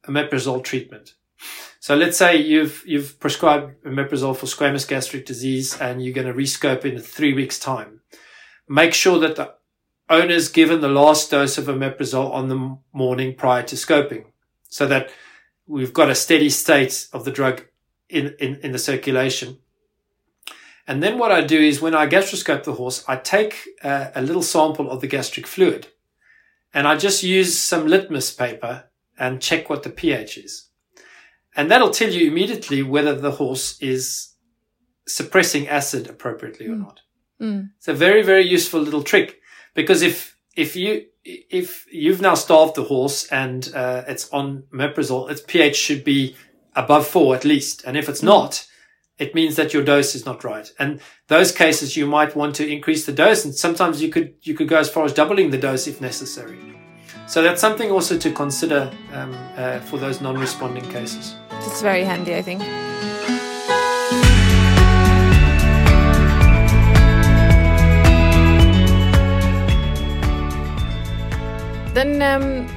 omeprazole 0.06 0.64
treatment. 0.64 1.16
So 1.86 1.96
let's 1.96 2.18
say 2.18 2.38
you've, 2.38 2.84
you've 2.88 3.20
prescribed 3.20 3.84
omeprazole 3.84 4.36
for 4.36 4.48
squamous 4.48 4.88
gastric 4.88 5.24
disease 5.24 5.80
and 5.80 6.04
you're 6.04 6.16
going 6.16 6.26
to 6.26 6.34
rescope 6.34 6.84
in 6.84 6.98
three 6.98 7.32
weeks 7.32 7.60
time. 7.60 8.02
Make 8.68 8.96
sure 8.96 9.20
that 9.20 9.36
the 9.36 9.54
owner's 10.10 10.50
given 10.50 10.82
the 10.82 10.88
last 10.88 11.30
dose 11.30 11.60
of 11.60 11.66
omeprazole 11.66 12.34
on 12.34 12.50
the 12.50 12.80
morning 12.92 13.36
prior 13.36 13.62
to 13.62 13.76
scoping 13.76 14.26
so 14.68 14.88
that 14.88 15.12
we've 15.68 15.94
got 15.94 16.10
a 16.10 16.16
steady 16.16 16.50
state 16.50 17.08
of 17.14 17.24
the 17.24 17.30
drug 17.30 17.68
in, 18.10 18.36
in, 18.40 18.56
in 18.64 18.72
the 18.72 18.80
circulation. 18.80 19.60
And 20.88 21.04
then 21.04 21.20
what 21.20 21.32
I 21.32 21.42
do 21.42 21.62
is 21.62 21.82
when 21.82 21.94
I 21.94 22.08
gastroscope 22.08 22.64
the 22.64 22.74
horse, 22.74 23.06
I 23.08 23.18
take 23.18 23.64
a, 23.84 24.12
a 24.16 24.22
little 24.24 24.42
sample 24.42 24.90
of 24.90 25.02
the 25.02 25.08
gastric 25.08 25.46
fluid 25.46 25.90
and 26.74 26.88
I 26.88 26.98
just 26.98 27.22
use 27.22 27.60
some 27.60 27.86
litmus 27.86 28.34
paper 28.34 28.86
and 29.20 29.40
check 29.40 29.70
what 29.70 29.84
the 29.84 29.92
pH 29.92 30.40
is. 30.40 30.65
And 31.56 31.72
that'll 31.72 31.92
tell 31.92 32.10
you 32.10 32.28
immediately 32.28 32.84
whether 32.84 33.16
the 33.16 33.32
horse 33.32 33.82
is 33.82 34.34
suppressing 35.08 35.68
acid 35.68 36.10
appropriately 36.10 36.68
or 36.68 36.76
mm. 36.76 36.80
not. 36.80 37.02
Mm. 37.42 37.70
It's 37.78 37.88
a 37.88 37.94
very, 37.94 38.22
very 38.24 38.46
useful 38.46 38.82
little 38.82 39.04
trick 39.04 39.40
because 39.74 40.02
if, 40.02 40.38
if 40.56 40.76
you, 40.76 41.06
if 41.24 41.86
you've 41.92 42.22
now 42.22 42.36
starved 42.36 42.76
the 42.76 42.84
horse 42.84 43.28
and 43.28 43.72
uh, 43.74 44.04
it's 44.08 44.30
on 44.30 44.64
omeprazole, 44.74 45.30
its 45.30 45.42
pH 45.42 45.76
should 45.76 46.04
be 46.04 46.36
above 46.76 47.08
four 47.08 47.36
at 47.36 47.46
least. 47.46 47.84
And 47.86 47.96
if 47.96 48.10
it's 48.10 48.22
mm. 48.22 48.26
not, 48.26 48.68
it 49.18 49.34
means 49.34 49.56
that 49.56 49.74
your 49.74 49.84
dose 49.84 50.14
is 50.14 50.26
not 50.26 50.44
right. 50.44 50.70
And 50.78 51.00
those 51.28 51.52
cases, 51.54 51.96
you 51.96 52.06
might 52.06 52.36
want 52.36 52.56
to 52.56 52.68
increase 52.68 53.06
the 53.06 53.14
dose. 53.14 53.46
And 53.46 53.56
sometimes 53.56 54.02
you 54.02 54.10
could, 54.10 54.36
you 54.42 54.54
could 54.54 54.68
go 54.68 54.78
as 54.78 54.90
far 54.90 55.06
as 55.06 55.14
doubling 55.14 55.52
the 55.52 55.58
dose 55.58 55.88
if 55.88 56.02
necessary. 56.02 56.60
So 57.28 57.42
that's 57.42 57.62
something 57.62 57.92
also 57.92 58.18
to 58.18 58.32
consider 58.32 58.92
um, 59.14 59.34
uh, 59.56 59.80
for 59.80 59.98
those 59.98 60.22
non-responding 60.22 60.88
cases. 60.90 61.36
It's 61.68 61.82
very 61.82 62.04
handy, 62.04 62.36
I 62.36 62.42
think. 62.42 62.62
Then, 71.94 72.22
um, 72.22 72.68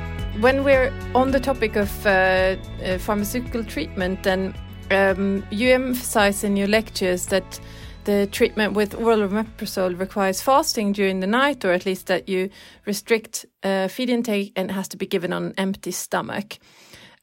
when 0.40 0.64
we're 0.64 0.92
on 1.14 1.32
the 1.32 1.40
topic 1.40 1.76
of 1.76 2.06
uh, 2.06 2.56
uh, 2.84 2.98
pharmaceutical 2.98 3.64
treatment, 3.64 4.22
then 4.22 4.54
um, 4.90 5.44
you 5.50 5.72
emphasize 5.72 6.44
in 6.44 6.56
your 6.56 6.68
lectures 6.68 7.26
that 7.26 7.60
the 8.04 8.26
treatment 8.28 8.72
with 8.72 8.94
oral 8.94 9.28
omeprazole 9.28 9.98
requires 9.98 10.40
fasting 10.40 10.92
during 10.92 11.20
the 11.20 11.26
night, 11.26 11.64
or 11.64 11.72
at 11.72 11.84
least 11.84 12.06
that 12.06 12.28
you 12.28 12.48
restrict 12.86 13.44
uh, 13.62 13.88
feed 13.88 14.08
intake 14.08 14.52
and 14.56 14.70
has 14.70 14.88
to 14.88 14.96
be 14.96 15.06
given 15.06 15.32
on 15.32 15.46
an 15.46 15.54
empty 15.58 15.90
stomach. 15.90 16.58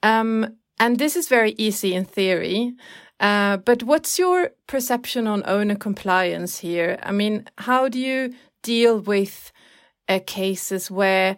Um, 0.04 0.58
and 0.80 0.98
this 0.98 1.16
is 1.16 1.28
very 1.28 1.56
easy 1.58 1.94
in 1.94 2.06
theory. 2.06 2.74
Uh, 3.20 3.58
but 3.58 3.84
what's 3.84 4.20
your 4.20 4.52
perception 4.68 5.26
on 5.26 5.42
owner 5.46 5.76
compliance 5.76 6.60
here? 6.60 7.00
I 7.02 7.12
mean, 7.12 7.48
how 7.60 7.88
do 7.88 7.98
you 7.98 8.34
deal 8.62 9.00
with 9.00 9.54
uh, 10.10 10.20
cases 10.26 10.92
where 10.92 11.38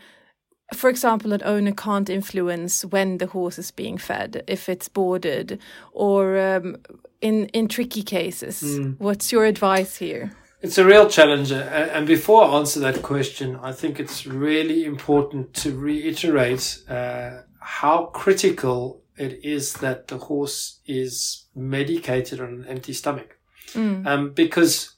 for 0.73 0.89
example, 0.89 1.31
an 1.31 1.41
owner 1.45 1.71
can't 1.71 2.09
influence 2.09 2.83
when 2.83 3.19
the 3.19 3.27
horse 3.27 3.57
is 3.57 3.71
being 3.71 3.97
fed, 3.97 4.43
if 4.47 4.67
it's 4.67 4.89
boarded, 4.89 5.61
or 5.93 6.37
um, 6.37 6.75
in 7.21 7.45
in 7.47 7.67
tricky 7.67 8.03
cases. 8.03 8.61
Mm. 8.61 8.99
What's 8.99 9.31
your 9.31 9.45
advice 9.45 9.95
here? 9.95 10.31
It's 10.61 10.77
a 10.77 10.83
real 10.83 11.07
challenge, 11.07 11.51
and 11.51 12.07
before 12.07 12.43
I 12.43 12.57
answer 12.57 12.79
that 12.81 13.01
question, 13.01 13.57
I 13.61 13.71
think 13.71 13.99
it's 13.99 14.25
really 14.25 14.85
important 14.85 15.53
to 15.61 15.77
reiterate 15.77 16.79
uh, 16.89 17.43
how 17.59 18.07
critical 18.07 19.01
it 19.17 19.43
is 19.43 19.73
that 19.73 20.07
the 20.07 20.17
horse 20.17 20.79
is 20.85 21.45
medicated 21.55 22.39
on 22.39 22.47
an 22.47 22.65
empty 22.67 22.93
stomach, 22.93 23.37
mm. 23.73 24.05
um, 24.05 24.31
because 24.31 24.95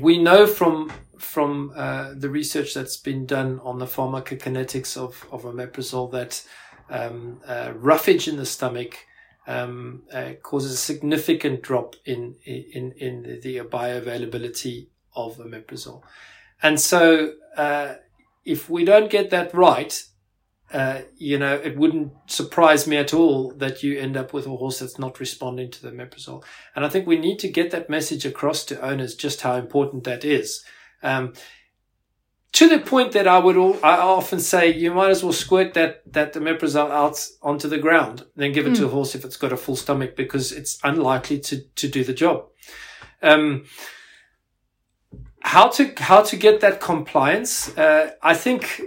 we 0.00 0.18
know 0.18 0.46
from 0.46 0.92
from 1.18 1.72
uh, 1.74 2.12
the 2.14 2.28
research 2.28 2.74
that's 2.74 2.96
been 2.96 3.26
done 3.26 3.60
on 3.62 3.78
the 3.78 3.86
pharmacokinetics 3.86 4.96
of, 4.96 5.26
of 5.30 5.44
omeprazole 5.44 6.10
that 6.12 6.44
um, 6.90 7.40
uh, 7.46 7.72
roughage 7.74 8.28
in 8.28 8.36
the 8.36 8.44
stomach 8.44 9.06
um, 9.46 10.02
uh, 10.12 10.32
causes 10.42 10.72
a 10.72 10.76
significant 10.76 11.62
drop 11.62 11.96
in 12.04 12.34
in 12.44 12.92
in 12.96 13.40
the 13.42 13.58
bioavailability 13.60 14.88
of 15.14 15.36
omeprazole, 15.38 16.02
and 16.62 16.80
so 16.80 17.32
uh, 17.56 17.94
if 18.44 18.68
we 18.68 18.84
don't 18.84 19.10
get 19.10 19.30
that 19.30 19.54
right, 19.54 20.04
uh, 20.74 21.02
you 21.16 21.38
know, 21.38 21.54
it 21.54 21.76
wouldn't 21.78 22.12
surprise 22.26 22.88
me 22.88 22.96
at 22.96 23.14
all 23.14 23.52
that 23.58 23.84
you 23.84 23.96
end 23.96 24.16
up 24.16 24.32
with 24.32 24.44
a 24.44 24.50
horse 24.50 24.80
that's 24.80 24.98
not 24.98 25.20
responding 25.20 25.70
to 25.70 25.80
the 25.80 25.92
omeprazole. 25.92 26.42
And 26.74 26.84
I 26.84 26.88
think 26.88 27.06
we 27.06 27.16
need 27.16 27.38
to 27.38 27.48
get 27.48 27.70
that 27.70 27.88
message 27.88 28.26
across 28.26 28.64
to 28.64 28.80
owners 28.80 29.14
just 29.14 29.42
how 29.42 29.54
important 29.54 30.02
that 30.02 30.24
is. 30.24 30.64
Um, 31.00 31.34
to 32.54 32.68
the 32.68 32.80
point 32.80 33.12
that 33.12 33.28
I 33.28 33.38
would, 33.38 33.56
all, 33.56 33.78
I 33.84 33.98
often 33.98 34.40
say, 34.40 34.72
you 34.72 34.92
might 34.92 35.10
as 35.10 35.22
well 35.22 35.32
squirt 35.32 35.74
that 35.74 36.12
that 36.12 36.34
omeprazole 36.34 36.90
out 36.90 37.24
onto 37.40 37.68
the 37.68 37.78
ground, 37.78 38.26
then 38.34 38.52
give 38.52 38.66
it 38.66 38.72
mm. 38.72 38.76
to 38.78 38.84
a 38.84 38.88
hmm. 38.88 38.94
horse 38.94 39.14
if 39.14 39.24
it's 39.24 39.36
got 39.36 39.52
a 39.52 39.56
full 39.56 39.76
stomach, 39.76 40.16
because 40.16 40.50
it's 40.50 40.78
unlikely 40.82 41.38
to 41.40 41.62
to 41.76 41.88
do 41.88 42.02
the 42.02 42.14
job. 42.14 42.46
Um, 43.22 43.64
how 45.40 45.68
to 45.68 45.92
how 45.98 46.22
to 46.22 46.36
get 46.36 46.60
that 46.60 46.80
compliance? 46.80 47.76
Uh, 47.76 48.12
I 48.22 48.34
think 48.34 48.80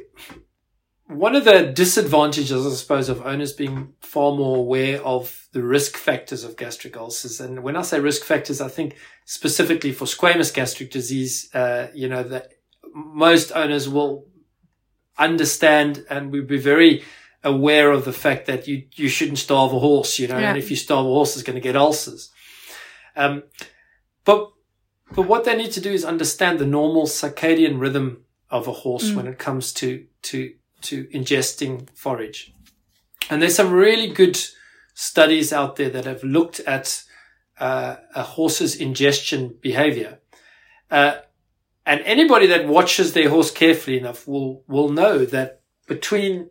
one 1.08 1.36
of 1.36 1.46
the 1.46 1.72
disadvantages, 1.74 2.66
I 2.66 2.70
suppose, 2.72 3.08
of 3.08 3.26
owners 3.26 3.54
being 3.54 3.94
far 4.02 4.36
more 4.36 4.58
aware 4.58 5.02
of 5.02 5.48
the 5.54 5.64
risk 5.64 5.96
factors 5.96 6.44
of 6.44 6.58
gastric 6.58 6.98
ulcers, 6.98 7.40
and 7.40 7.64
when 7.64 7.78
I 7.78 7.82
say 7.82 8.00
risk 8.00 8.24
factors, 8.24 8.60
I 8.60 8.68
think 8.68 8.98
specifically 9.26 9.94
for 9.94 10.06
squamous 10.06 10.54
gastric 10.54 10.92
disease, 10.92 11.50
uh, 11.54 11.88
you 11.94 12.10
know, 12.10 12.24
that 12.24 12.54
most 12.94 13.52
owners 13.54 13.88
will 13.88 14.26
understand 15.18 16.06
and 16.10 16.32
will 16.32 16.46
be 16.46 16.60
very 16.60 17.04
aware 17.44 17.92
of 17.92 18.04
the 18.04 18.14
fact 18.14 18.46
that 18.48 18.68
you, 18.68 18.84
you 18.96 19.08
shouldn't 19.08 19.38
starve 19.38 19.72
a 19.74 19.80
horse, 19.80 20.20
you 20.20 20.28
know, 20.28 20.38
yeah. 20.38 20.50
and 20.50 20.58
if 20.58 20.70
you 20.70 20.76
starve 20.76 21.06
a 21.06 21.10
horse, 21.10 21.36
it's 21.36 21.44
going 21.44 21.56
to 21.56 21.62
get 21.62 21.76
ulcers. 21.76 22.32
Um, 23.16 23.44
but, 24.26 24.52
but 25.14 25.24
what 25.24 25.46
they 25.46 25.56
need 25.56 25.72
to 25.72 25.82
do 25.82 25.92
is 25.92 26.04
understand 26.04 26.60
the 26.60 26.66
normal 26.66 27.06
circadian 27.06 27.80
rhythm 27.80 28.26
of 28.50 28.68
a 28.68 28.74
horse 28.74 29.10
mm. 29.10 29.16
when 29.16 29.28
it 29.28 29.40
comes 29.40 29.72
to, 29.74 30.06
to, 30.24 30.54
to 30.82 31.06
ingesting 31.06 31.90
forage. 31.96 32.54
And 33.30 33.42
there's 33.42 33.56
some 33.56 33.72
really 33.72 34.08
good 34.08 34.40
studies 34.94 35.52
out 35.54 35.76
there 35.76 35.90
that 35.90 36.06
have 36.06 36.24
looked 36.24 36.60
at 36.62 37.04
uh, 37.60 37.98
a 38.16 38.24
horse's 38.24 38.76
ingestion 38.76 39.56
behavior. 39.62 40.20
Uh, 40.90 41.18
and 41.86 42.02
anybody 42.02 42.48
that 42.48 42.68
watches 42.68 43.14
their 43.14 43.30
horse 43.30 43.52
carefully 43.52 43.98
enough 43.98 44.28
will, 44.28 44.64
will 44.68 44.90
know 44.90 45.26
that 45.26 45.62
between, 45.88 46.50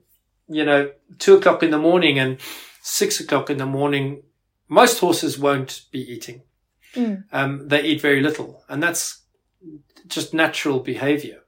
you 0.49 0.65
know, 0.65 0.91
two 1.19 1.35
o'clock 1.37 1.63
in 1.63 1.71
the 1.71 1.79
morning 1.79 2.19
and 2.19 2.39
six 2.83 3.21
o'clock 3.21 3.51
in 3.51 3.59
the 3.59 3.67
morning, 3.67 4.23
most 4.69 4.99
horses 5.01 5.39
won't 5.39 5.83
be 5.91 6.01
eating. 6.01 6.43
Mm. 6.95 7.25
Um, 7.33 7.69
they 7.69 7.83
eat 7.83 8.01
very 8.01 8.21
little 8.21 8.65
and 8.69 8.83
that's 8.83 9.23
just 10.07 10.33
natural 10.33 10.81
behavior. 10.81 11.41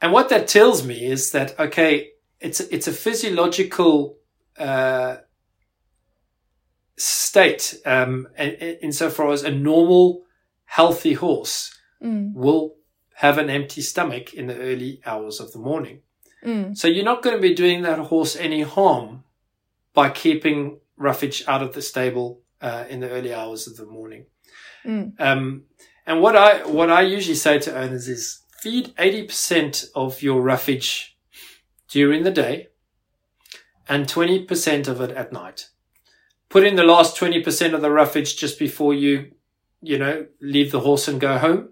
And 0.00 0.12
what 0.12 0.28
that 0.28 0.48
tells 0.48 0.86
me 0.86 1.04
is 1.04 1.32
that, 1.32 1.58
okay, 1.58 2.10
it's, 2.40 2.60
it's 2.60 2.86
a 2.86 2.92
physiological, 2.92 4.16
uh, 4.58 5.16
state, 6.96 7.80
um, 7.84 8.28
insofar 8.36 9.32
as 9.32 9.42
a 9.42 9.50
normal, 9.50 10.24
healthy 10.64 11.14
horse 11.14 11.76
mm. 12.02 12.32
will 12.34 12.76
have 13.14 13.38
an 13.38 13.50
empty 13.50 13.80
stomach 13.80 14.34
in 14.34 14.46
the 14.46 14.56
early 14.56 15.00
hours 15.04 15.40
of 15.40 15.52
the 15.52 15.58
morning. 15.58 16.00
Mm. 16.44 16.76
So 16.76 16.86
you're 16.86 17.04
not 17.04 17.22
going 17.22 17.36
to 17.36 17.42
be 17.42 17.54
doing 17.54 17.82
that 17.82 17.98
horse 17.98 18.36
any 18.36 18.62
harm 18.62 19.24
by 19.94 20.10
keeping 20.10 20.78
roughage 20.96 21.42
out 21.48 21.62
of 21.62 21.74
the 21.74 21.82
stable 21.82 22.42
uh, 22.60 22.84
in 22.88 23.00
the 23.00 23.10
early 23.10 23.34
hours 23.34 23.66
of 23.66 23.76
the 23.76 23.86
morning. 23.86 24.26
Mm. 24.84 25.20
Um, 25.20 25.64
and 26.06 26.20
what 26.20 26.36
I 26.36 26.64
what 26.66 26.90
I 26.90 27.02
usually 27.02 27.34
say 27.36 27.58
to 27.58 27.76
owners 27.76 28.08
is 28.08 28.40
feed 28.58 28.94
eighty 28.98 29.24
percent 29.24 29.86
of 29.94 30.22
your 30.22 30.42
roughage 30.42 31.16
during 31.88 32.22
the 32.22 32.30
day, 32.30 32.68
and 33.88 34.08
twenty 34.08 34.44
percent 34.44 34.88
of 34.88 35.00
it 35.00 35.10
at 35.10 35.32
night. 35.32 35.68
Put 36.48 36.64
in 36.64 36.76
the 36.76 36.84
last 36.84 37.16
twenty 37.16 37.42
percent 37.42 37.74
of 37.74 37.80
the 37.80 37.90
roughage 37.90 38.36
just 38.36 38.58
before 38.58 38.94
you, 38.94 39.32
you 39.80 39.98
know, 39.98 40.26
leave 40.40 40.72
the 40.72 40.80
horse 40.80 41.08
and 41.08 41.20
go 41.20 41.38
home. 41.38 41.70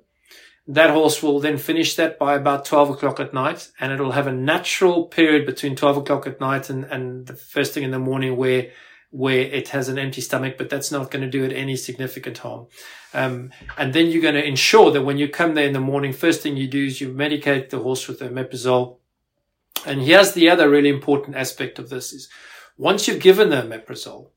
That 0.68 0.90
horse 0.90 1.22
will 1.22 1.38
then 1.38 1.58
finish 1.58 1.94
that 1.94 2.18
by 2.18 2.34
about 2.34 2.64
12 2.64 2.90
o'clock 2.90 3.20
at 3.20 3.32
night 3.32 3.70
and 3.78 3.92
it'll 3.92 4.10
have 4.12 4.26
a 4.26 4.32
natural 4.32 5.04
period 5.04 5.46
between 5.46 5.76
12 5.76 5.98
o'clock 5.98 6.26
at 6.26 6.40
night 6.40 6.68
and, 6.68 6.84
and 6.86 7.24
the 7.24 7.36
first 7.36 7.72
thing 7.72 7.84
in 7.84 7.92
the 7.92 8.00
morning 8.00 8.36
where 8.36 8.72
where 9.10 9.40
it 9.40 9.68
has 9.68 9.88
an 9.88 9.98
empty 9.98 10.20
stomach, 10.20 10.56
but 10.58 10.68
that's 10.68 10.90
not 10.92 11.10
going 11.10 11.22
to 11.22 11.30
do 11.30 11.44
it 11.44 11.52
any 11.52 11.76
significant 11.76 12.38
harm. 12.38 12.66
Um, 13.14 13.50
and 13.78 13.92
then 13.94 14.08
you're 14.08 14.22
going 14.22 14.34
to 14.34 14.44
ensure 14.46 14.90
that 14.90 15.02
when 15.02 15.16
you 15.18 15.28
come 15.28 15.54
there 15.54 15.66
in 15.66 15.72
the 15.72 15.80
morning, 15.80 16.12
first 16.12 16.42
thing 16.42 16.56
you 16.56 16.68
do 16.68 16.86
is 16.86 17.00
you 17.00 17.08
medicate 17.08 17.70
the 17.70 17.78
horse 17.78 18.08
with 18.08 18.20
omeprazole. 18.20 18.98
And 19.86 20.02
here's 20.02 20.32
the 20.32 20.50
other 20.50 20.68
really 20.68 20.88
important 20.88 21.36
aspect 21.36 21.78
of 21.78 21.88
this 21.88 22.12
is 22.12 22.28
once 22.76 23.06
you've 23.08 23.20
given 23.22 23.50
the 23.50 23.56
omeprazole, 23.62 24.30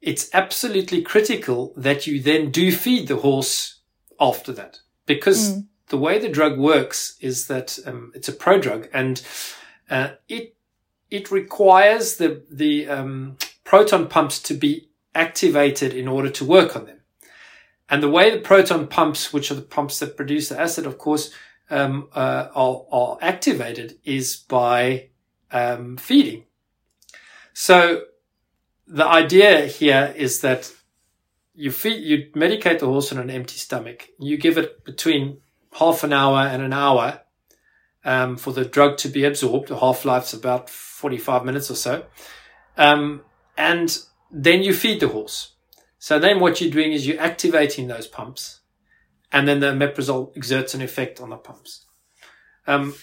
it's 0.00 0.30
absolutely 0.32 1.02
critical 1.02 1.72
that 1.76 2.06
you 2.06 2.20
then 2.20 2.50
do 2.50 2.72
feed 2.72 3.08
the 3.08 3.16
horse 3.16 3.80
after 4.20 4.52
that 4.52 4.80
because 5.06 5.50
Mm. 5.52 5.66
the 5.88 5.98
way 5.98 6.18
the 6.18 6.28
drug 6.28 6.58
works 6.58 7.16
is 7.20 7.46
that 7.48 7.78
um, 7.86 8.12
it's 8.14 8.28
a 8.28 8.32
prodrug 8.32 8.88
and 8.92 9.22
uh, 9.90 10.10
it 10.28 10.54
it 11.10 11.30
requires 11.30 12.16
the 12.16 12.42
the 12.50 12.88
um, 12.88 13.36
proton 13.68 14.06
pumps 14.06 14.40
to 14.40 14.54
be 14.54 14.88
activated 15.14 15.92
in 15.92 16.08
order 16.08 16.30
to 16.30 16.42
work 16.42 16.74
on 16.74 16.86
them. 16.86 17.00
And 17.90 18.02
the 18.02 18.08
way 18.08 18.30
the 18.30 18.40
proton 18.40 18.86
pumps, 18.86 19.30
which 19.30 19.50
are 19.50 19.56
the 19.56 19.60
pumps 19.60 19.98
that 19.98 20.16
produce 20.16 20.48
the 20.48 20.58
acid, 20.58 20.86
of 20.86 20.96
course, 20.96 21.34
um, 21.68 22.08
uh, 22.14 22.48
are, 22.54 22.86
are 22.90 23.18
activated 23.20 23.98
is 24.06 24.36
by 24.36 25.10
um, 25.52 25.98
feeding. 25.98 26.44
So 27.52 28.04
the 28.86 29.06
idea 29.06 29.66
here 29.66 30.14
is 30.16 30.40
that 30.40 30.72
you 31.54 31.70
feed, 31.70 32.02
you 32.02 32.30
medicate 32.34 32.78
the 32.78 32.86
horse 32.86 33.12
on 33.12 33.18
an 33.18 33.28
empty 33.28 33.58
stomach. 33.58 34.08
You 34.18 34.38
give 34.38 34.56
it 34.56 34.82
between 34.86 35.42
half 35.72 36.04
an 36.04 36.14
hour 36.14 36.38
and 36.38 36.62
an 36.62 36.72
hour 36.72 37.20
um, 38.02 38.38
for 38.38 38.50
the 38.54 38.64
drug 38.64 38.96
to 38.98 39.08
be 39.10 39.24
absorbed. 39.24 39.68
The 39.68 39.78
half 39.78 40.06
life's 40.06 40.32
about 40.32 40.70
45 40.70 41.44
minutes 41.44 41.70
or 41.70 41.74
so. 41.74 42.06
Um, 42.78 43.24
and 43.58 43.98
then 44.30 44.62
you 44.62 44.72
feed 44.72 45.00
the 45.00 45.08
horse. 45.08 45.52
So 45.98 46.18
then 46.18 46.38
what 46.40 46.60
you're 46.60 46.70
doing 46.70 46.92
is 46.92 47.06
you're 47.06 47.20
activating 47.20 47.88
those 47.88 48.06
pumps 48.06 48.60
and 49.32 49.46
then 49.46 49.60
the 49.60 49.66
omeprazole 49.72 50.34
exerts 50.36 50.72
an 50.74 50.80
effect 50.80 51.20
on 51.20 51.30
the 51.30 51.36
pumps. 51.36 51.84
Um, 52.66 52.94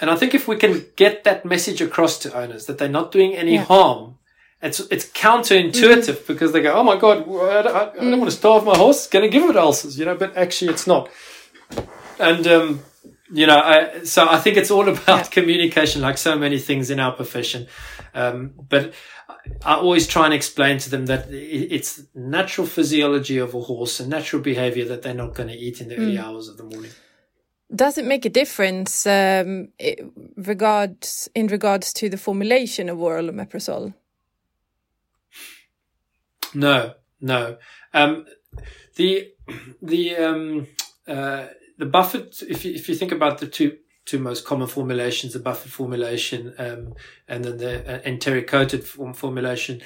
and 0.00 0.10
I 0.10 0.16
think 0.16 0.34
if 0.34 0.46
we 0.46 0.56
can 0.56 0.84
get 0.96 1.24
that 1.24 1.44
message 1.44 1.80
across 1.80 2.18
to 2.20 2.34
owners 2.36 2.66
that 2.66 2.78
they're 2.78 2.88
not 2.88 3.10
doing 3.10 3.34
any 3.34 3.54
Yeah. 3.54 3.64
harm, 3.64 4.18
it's 4.60 4.80
it's 4.80 5.04
counterintuitive 5.06 6.26
because 6.26 6.52
they 6.52 6.62
go, 6.62 6.72
"Oh 6.72 6.82
my 6.82 6.96
god, 6.96 7.18
I 7.28 7.62
don't, 7.62 7.76
I 7.76 7.84
don't 8.10 8.18
want 8.18 8.30
to 8.30 8.36
starve 8.36 8.64
my 8.64 8.76
horse. 8.76 8.98
It's 9.04 9.06
going 9.08 9.22
to 9.22 9.28
give 9.28 9.48
it 9.48 9.56
ulcers," 9.56 9.98
you 9.98 10.04
know. 10.04 10.14
But 10.16 10.36
actually, 10.36 10.72
it's 10.72 10.86
not. 10.86 11.08
And 12.18 12.46
um, 12.46 12.82
you 13.30 13.46
know, 13.46 13.58
I, 13.58 14.04
so 14.04 14.26
I 14.28 14.38
think 14.38 14.56
it's 14.56 14.70
all 14.70 14.88
about 14.94 15.08
Yeah. 15.08 15.22
communication, 15.24 16.02
like 16.02 16.18
so 16.18 16.36
many 16.38 16.58
things 16.58 16.90
in 16.90 17.00
our 17.00 17.12
profession. 17.12 17.66
Um, 18.14 18.52
but 18.68 18.92
I 19.64 19.74
always 19.74 20.06
try 20.06 20.24
and 20.26 20.34
explain 20.34 20.78
to 20.78 20.90
them 20.90 21.06
that 21.06 21.28
it's 21.30 22.02
natural 22.14 22.66
physiology 22.66 23.38
of 23.38 23.54
a 23.54 23.60
horse 23.60 23.98
and 24.00 24.08
natural 24.10 24.42
behavior 24.42 24.84
that 24.86 25.02
they're 25.02 25.14
not 25.14 25.34
going 25.34 25.48
to 25.48 25.54
eat 25.54 25.80
in 25.80 25.88
the 25.88 25.96
early 25.96 26.18
hours 26.18 26.48
of 26.48 26.56
the 26.56 26.64
morning. 26.64 26.90
Does 27.74 27.98
it 27.98 28.04
make 28.04 28.24
a 28.24 28.28
difference 28.30 29.06
um, 29.06 29.68
i- 29.80 29.96
regards 30.36 31.28
in 31.34 31.46
regards 31.48 31.92
to 31.94 32.08
the 32.08 32.16
formulation 32.18 32.88
of 32.88 33.00
oral 33.00 33.28
omeprazole? 33.30 33.94
No, 36.54 36.94
no. 37.20 37.56
Um, 37.92 38.26
the 38.96 39.32
the 39.82 40.16
um, 40.16 40.66
uh, 41.08 41.46
the 41.78 41.86
buffered. 41.86 42.34
If 42.48 42.64
you, 42.64 42.74
if 42.74 42.88
you 42.88 42.94
think 42.94 43.12
about 43.12 43.38
the 43.38 43.46
two 43.46 43.78
two 44.06 44.18
most 44.18 44.44
common 44.44 44.66
formulations, 44.66 45.32
the 45.32 45.38
buffered 45.38 45.72
formulation 45.72 46.54
um, 46.58 46.94
and 47.26 47.44
then 47.44 47.56
the 47.56 47.94
uh, 47.94 48.00
enteric 48.04 48.46
coated 48.46 48.84
form 48.84 49.14
formulation, 49.14 49.80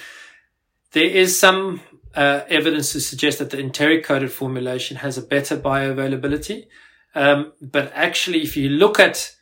there 0.92 1.04
is 1.04 1.38
some 1.38 1.80
uh, 2.14 2.42
evidence 2.48 2.92
to 2.92 3.00
suggest 3.00 3.38
that 3.38 3.50
the 3.50 3.60
enteric 3.60 4.04
coated 4.04 4.32
formulation 4.32 4.96
has 4.96 5.18
a 5.18 5.22
better 5.22 5.56
bioavailability. 5.56 6.66
Um, 7.14 7.52
but 7.60 7.92
actually, 7.94 8.42
if 8.42 8.56
you 8.56 8.68
look 8.68 8.98
at 8.98 9.34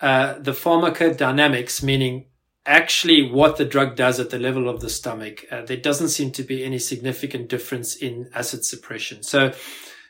uh, 0.00 0.38
the 0.38 0.52
pharmacodynamics, 0.52 1.82
meaning 1.82 2.26
actually 2.66 3.30
what 3.30 3.56
the 3.56 3.64
drug 3.64 3.96
does 3.96 4.20
at 4.20 4.30
the 4.30 4.38
level 4.38 4.68
of 4.68 4.80
the 4.80 4.90
stomach, 4.90 5.44
uh, 5.50 5.62
there 5.62 5.76
doesn't 5.76 6.08
seem 6.08 6.30
to 6.32 6.42
be 6.42 6.64
any 6.64 6.78
significant 6.78 7.48
difference 7.48 7.96
in 7.96 8.30
acid 8.34 8.64
suppression. 8.64 9.22
So, 9.22 9.52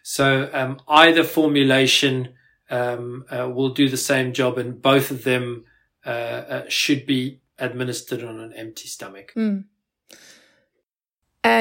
so 0.03 0.51
um, 0.53 0.81
either 0.89 1.25
formulation 1.25 2.35
um, 2.71 3.25
uh, 3.31 3.49
will 3.49 3.71
do 3.71 3.89
the 3.89 3.97
same 3.97 4.33
job, 4.33 4.59
and 4.59 4.81
both 4.81 5.11
of 5.11 5.25
them 5.25 5.65
uh, 6.07 6.09
uh, 6.09 6.65
should 6.69 7.07
be 7.07 7.41
administered 7.59 8.23
on 8.23 8.41
an 8.41 8.53
empty 8.55 8.89
stomach. 8.89 9.33
Mm. 9.37 9.65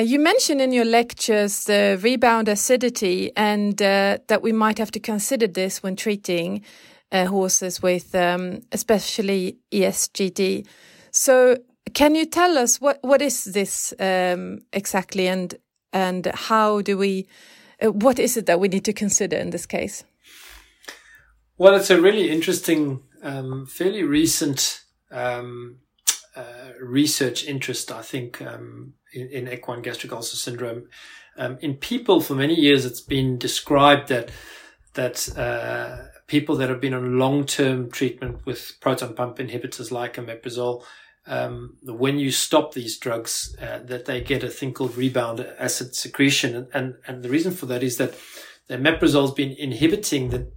You 0.01 0.19
mentioned 0.19 0.61
in 0.61 0.71
your 0.71 0.85
lectures 0.85 1.65
the 1.65 1.99
rebound 2.01 2.47
acidity 2.47 3.31
and 3.35 3.81
uh, 3.81 4.19
that 4.27 4.41
we 4.41 4.53
might 4.53 4.77
have 4.77 4.91
to 4.91 4.99
consider 4.99 5.47
this 5.47 5.83
when 5.83 5.95
treating 5.95 6.63
uh, 7.11 7.25
horses 7.25 7.81
with 7.81 8.13
um, 8.15 8.61
especially 8.71 9.57
ESGD. 9.71 10.65
So, 11.11 11.57
can 11.93 12.15
you 12.15 12.25
tell 12.25 12.57
us 12.57 12.79
what, 12.79 12.99
what 13.01 13.21
is 13.21 13.45
this 13.45 13.93
um, 13.99 14.59
exactly 14.71 15.27
and 15.27 15.55
and 15.91 16.27
how 16.27 16.81
do 16.81 16.97
we 16.97 17.27
uh, 17.81 17.91
what 17.91 18.19
is 18.19 18.37
it 18.37 18.45
that 18.45 18.59
we 18.59 18.67
need 18.67 18.85
to 18.85 18.93
consider 18.93 19.37
in 19.37 19.49
this 19.49 19.65
case? 19.65 20.03
Well, 21.57 21.75
it's 21.75 21.89
a 21.89 22.01
really 22.01 22.29
interesting, 22.29 23.01
um, 23.21 23.65
fairly 23.65 24.03
recent 24.03 24.81
um, 25.11 25.79
uh, 26.35 26.71
research 26.81 27.45
interest, 27.45 27.91
I 27.91 28.01
think, 28.01 28.41
um, 28.41 28.93
in, 29.13 29.27
in 29.27 29.47
equine 29.49 29.81
gastric 29.81 30.13
ulcer 30.13 30.37
syndrome. 30.37 30.87
Um, 31.37 31.57
in 31.61 31.75
people, 31.75 32.21
for 32.21 32.35
many 32.35 32.55
years, 32.55 32.85
it's 32.85 33.01
been 33.01 33.37
described 33.37 34.09
that 34.09 34.31
that 34.93 35.37
uh, 35.37 36.07
people 36.27 36.55
that 36.57 36.69
have 36.69 36.81
been 36.81 36.93
on 36.93 37.19
long-term 37.19 37.91
treatment 37.91 38.45
with 38.45 38.73
proton 38.81 39.13
pump 39.13 39.37
inhibitors 39.37 39.91
like 39.91 40.15
omeprazole, 40.15 40.83
um, 41.27 41.77
when 41.83 42.19
you 42.19 42.31
stop 42.31 42.73
these 42.73 42.97
drugs, 42.97 43.55
uh, 43.61 43.79
that 43.85 44.05
they 44.05 44.21
get 44.21 44.43
a 44.43 44.49
thing 44.49 44.73
called 44.73 44.95
rebound 44.95 45.45
acid 45.59 45.95
secretion, 45.95 46.55
and 46.55 46.67
and, 46.73 46.95
and 47.07 47.23
the 47.23 47.29
reason 47.29 47.51
for 47.51 47.65
that 47.67 47.83
is 47.83 47.97
that 47.97 48.15
the 48.67 48.77
omeprazole's 48.77 49.33
been 49.33 49.55
inhibiting 49.57 50.29
the 50.29 50.51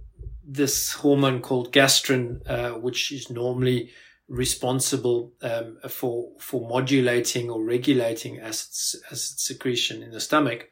this 0.45 0.91
hormone 0.93 1.41
called 1.41 1.71
gastrin, 1.71 2.41
uh, 2.49 2.71
which 2.71 3.11
is 3.11 3.29
normally 3.29 3.91
responsible 4.27 5.33
um, 5.41 5.77
for 5.89 6.31
for 6.39 6.67
modulating 6.67 7.49
or 7.49 7.63
regulating 7.63 8.39
acid, 8.39 9.01
acid 9.11 9.39
secretion 9.39 10.01
in 10.01 10.11
the 10.11 10.19
stomach. 10.19 10.69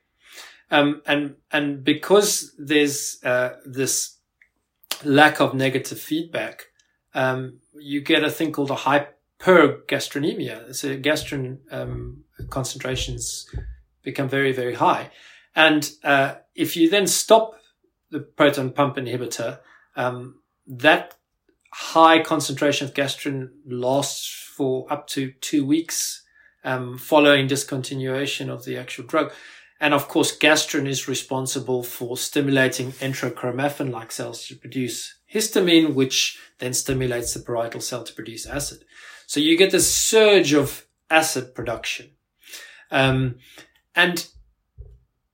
Um, 0.69 1.01
and 1.05 1.35
and 1.51 1.83
because 1.83 2.53
there's 2.57 3.21
uh, 3.23 3.55
this 3.65 4.17
lack 5.03 5.41
of 5.41 5.53
negative 5.53 5.99
feedback, 5.99 6.67
um, 7.13 7.59
you 7.73 8.01
get 8.01 8.23
a 8.23 8.31
thing 8.31 8.51
called 8.51 8.71
a 8.71 8.75
hypergastrinemia. 9.43 10.73
So 10.75 10.97
gastrin 10.97 11.59
um, 11.71 12.23
concentrations 12.49 13.47
become 14.03 14.29
very 14.29 14.51
very 14.51 14.75
high, 14.75 15.11
and 15.55 15.89
uh, 16.03 16.35
if 16.55 16.75
you 16.75 16.89
then 16.89 17.07
stop 17.07 17.55
the 18.09 18.19
proton 18.19 18.71
pump 18.71 18.97
inhibitor, 18.97 19.59
um, 19.95 20.41
that 20.67 21.15
high 21.73 22.21
concentration 22.21 22.87
of 22.87 22.93
gastrin 22.93 23.49
lasts 23.65 24.27
for 24.55 24.85
up 24.91 25.07
to 25.07 25.31
two 25.41 25.65
weeks 25.65 26.23
um, 26.63 26.97
following 26.97 27.47
discontinuation 27.47 28.49
of 28.49 28.65
the 28.65 28.77
actual 28.77 29.05
drug. 29.05 29.31
And 29.79 29.93
of 29.95 30.07
course, 30.07 30.37
gastrin 30.37 30.87
is 30.87 31.07
responsible 31.07 31.81
for 31.81 32.15
stimulating 32.15 32.91
enterochromaffin-like 32.91 34.11
cells 34.11 34.45
to 34.47 34.55
produce 34.55 35.15
histamine, 35.33 35.95
which 35.95 36.37
then 36.59 36.73
stimulates 36.73 37.33
the 37.33 37.39
parietal 37.39 37.81
cell 37.81 38.03
to 38.03 38.13
produce 38.13 38.45
acid. 38.45 38.83
So 39.31 39.39
you 39.39 39.55
get 39.57 39.71
this 39.71 39.95
surge 39.95 40.51
of 40.51 40.85
acid 41.09 41.55
production. 41.55 42.09
Um, 42.91 43.35
and 43.95 44.27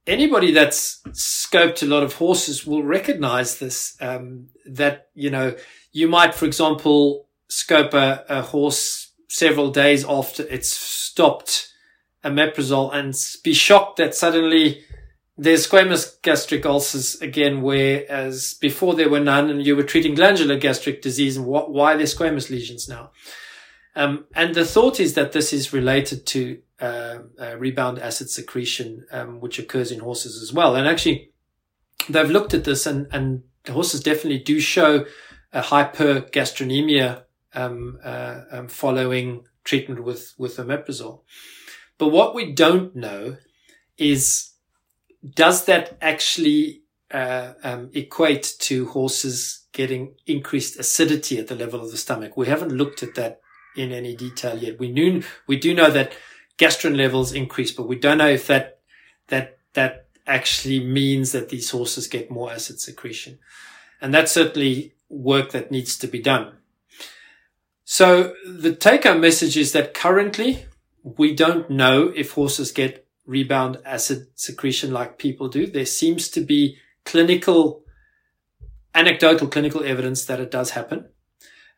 anybody 0.06 0.52
that's 0.52 1.02
scoped 1.14 1.82
a 1.82 1.88
lot 1.88 2.04
of 2.04 2.14
horses 2.14 2.64
will 2.64 2.84
recognize 2.84 3.58
this, 3.58 3.98
um, 4.00 4.50
that, 4.68 5.10
you 5.16 5.32
know, 5.32 5.56
you 5.94 6.08
might, 6.08 6.36
for 6.36 6.46
example, 6.46 7.28
scope 7.48 7.96
a, 7.96 8.24
a 8.30 8.44
horse 8.44 9.14
several 9.30 9.72
days 9.72 10.06
after 10.06 10.44
it's 10.44 10.70
stopped 10.70 11.74
a 12.24 12.30
omeprazole 12.30 12.94
and 12.94 13.16
be 13.44 13.52
shocked 13.52 13.98
that 13.98 14.14
suddenly 14.14 14.84
there's 15.40 15.68
squamous 15.68 16.22
gastric 16.22 16.68
ulcers 16.68 17.20
again, 17.20 17.64
whereas 17.64 18.60
before 18.62 18.94
there 18.94 19.10
were 19.10 19.20
none 19.20 19.50
and 19.50 19.66
you 19.66 19.76
were 19.76 19.82
treating 19.82 20.14
glandular 20.14 20.56
gastric 20.56 21.02
disease 21.02 21.36
and 21.36 21.48
what, 21.48 21.72
why 21.72 21.96
are 21.96 21.98
there 21.98 22.06
squamous 22.06 22.52
lesions 22.52 22.88
now? 22.88 23.10
Um, 23.98 24.26
and 24.36 24.54
the 24.54 24.64
thought 24.64 25.00
is 25.00 25.16
that 25.16 25.32
this 25.32 25.52
is 25.52 25.74
related 25.74 26.28
to 26.28 26.60
uh, 26.80 27.18
uh, 27.42 27.58
rebound 27.58 27.98
acid 27.98 28.30
secretion, 28.30 29.08
um, 29.12 29.40
which 29.40 29.58
occurs 29.58 29.92
in 29.92 30.02
horses 30.02 30.40
as 30.40 30.54
well. 30.54 30.76
And 30.76 30.88
actually, 30.88 31.32
they've 32.08 32.30
looked 32.30 32.54
at 32.54 32.64
this 32.64 32.86
and, 32.86 33.08
and 33.12 33.42
horses 33.68 34.02
definitely 34.02 34.38
do 34.38 34.60
show 34.60 35.06
a 35.52 35.62
hypergastrinemia 35.62 37.24
um, 37.56 37.98
uh, 38.04 38.42
um, 38.52 38.68
following 38.68 39.46
treatment 39.64 40.04
with, 40.04 40.36
with 40.38 40.58
omeprazole. 40.58 41.22
But 41.98 42.10
what 42.10 42.36
we 42.36 42.54
don't 42.54 42.96
know 42.96 43.38
is 43.98 44.52
does 45.28 45.66
that 45.66 45.98
actually 46.02 46.84
uh, 47.10 47.54
um, 47.64 47.90
equate 47.96 48.54
to 48.60 48.90
horses 48.90 49.66
getting 49.72 50.14
increased 50.28 50.78
acidity 50.78 51.40
at 51.40 51.48
the 51.48 51.56
level 51.56 51.82
of 51.82 51.90
the 51.90 51.98
stomach? 51.98 52.38
We 52.38 52.46
haven't 52.46 52.72
looked 52.72 53.02
at 53.02 53.16
that 53.16 53.42
in 53.76 53.92
any 53.92 54.16
detail 54.16 54.58
yet. 54.58 54.80
We 54.80 54.92
knew 54.92 55.24
we 55.48 55.58
do 55.58 55.74
know 55.74 55.92
that 55.92 56.14
gastrin 56.58 56.98
levels 56.98 57.34
increase, 57.34 57.72
but 57.72 57.88
we 57.88 57.98
don't 57.98 58.18
know 58.18 58.30
if 58.30 58.48
that 58.48 58.80
that 59.28 59.60
that 59.74 60.08
actually 60.26 60.80
means 60.84 61.32
that 61.32 61.50
these 61.50 61.70
horses 61.70 62.08
get 62.08 62.32
more 62.32 62.52
acid 62.52 62.80
secretion, 62.80 63.40
and 64.02 64.14
that's 64.14 64.32
certainly 64.32 64.94
work 65.10 65.52
that 65.52 65.72
needs 65.72 65.98
to 65.98 66.08
be 66.08 66.22
done. 66.22 66.54
So 67.86 68.34
the 68.46 68.76
take-home 68.76 69.22
message 69.22 69.56
is 69.56 69.72
that 69.72 69.94
currently 69.94 70.66
we 71.04 71.34
don't 71.34 71.70
know 71.70 72.12
if 72.14 72.32
horses 72.34 72.74
get 72.74 73.08
rebound 73.26 73.78
acid 73.86 74.28
secretion 74.36 74.92
like 74.92 75.18
people 75.18 75.48
do. 75.48 75.66
There 75.68 75.86
seems 75.86 76.28
to 76.32 76.42
be 76.42 76.78
clinical, 77.06 77.84
anecdotal 78.94 79.48
clinical 79.48 79.86
evidence 79.86 80.26
that 80.26 80.42
it 80.42 80.52
does 80.52 80.72
happen. 80.72 81.08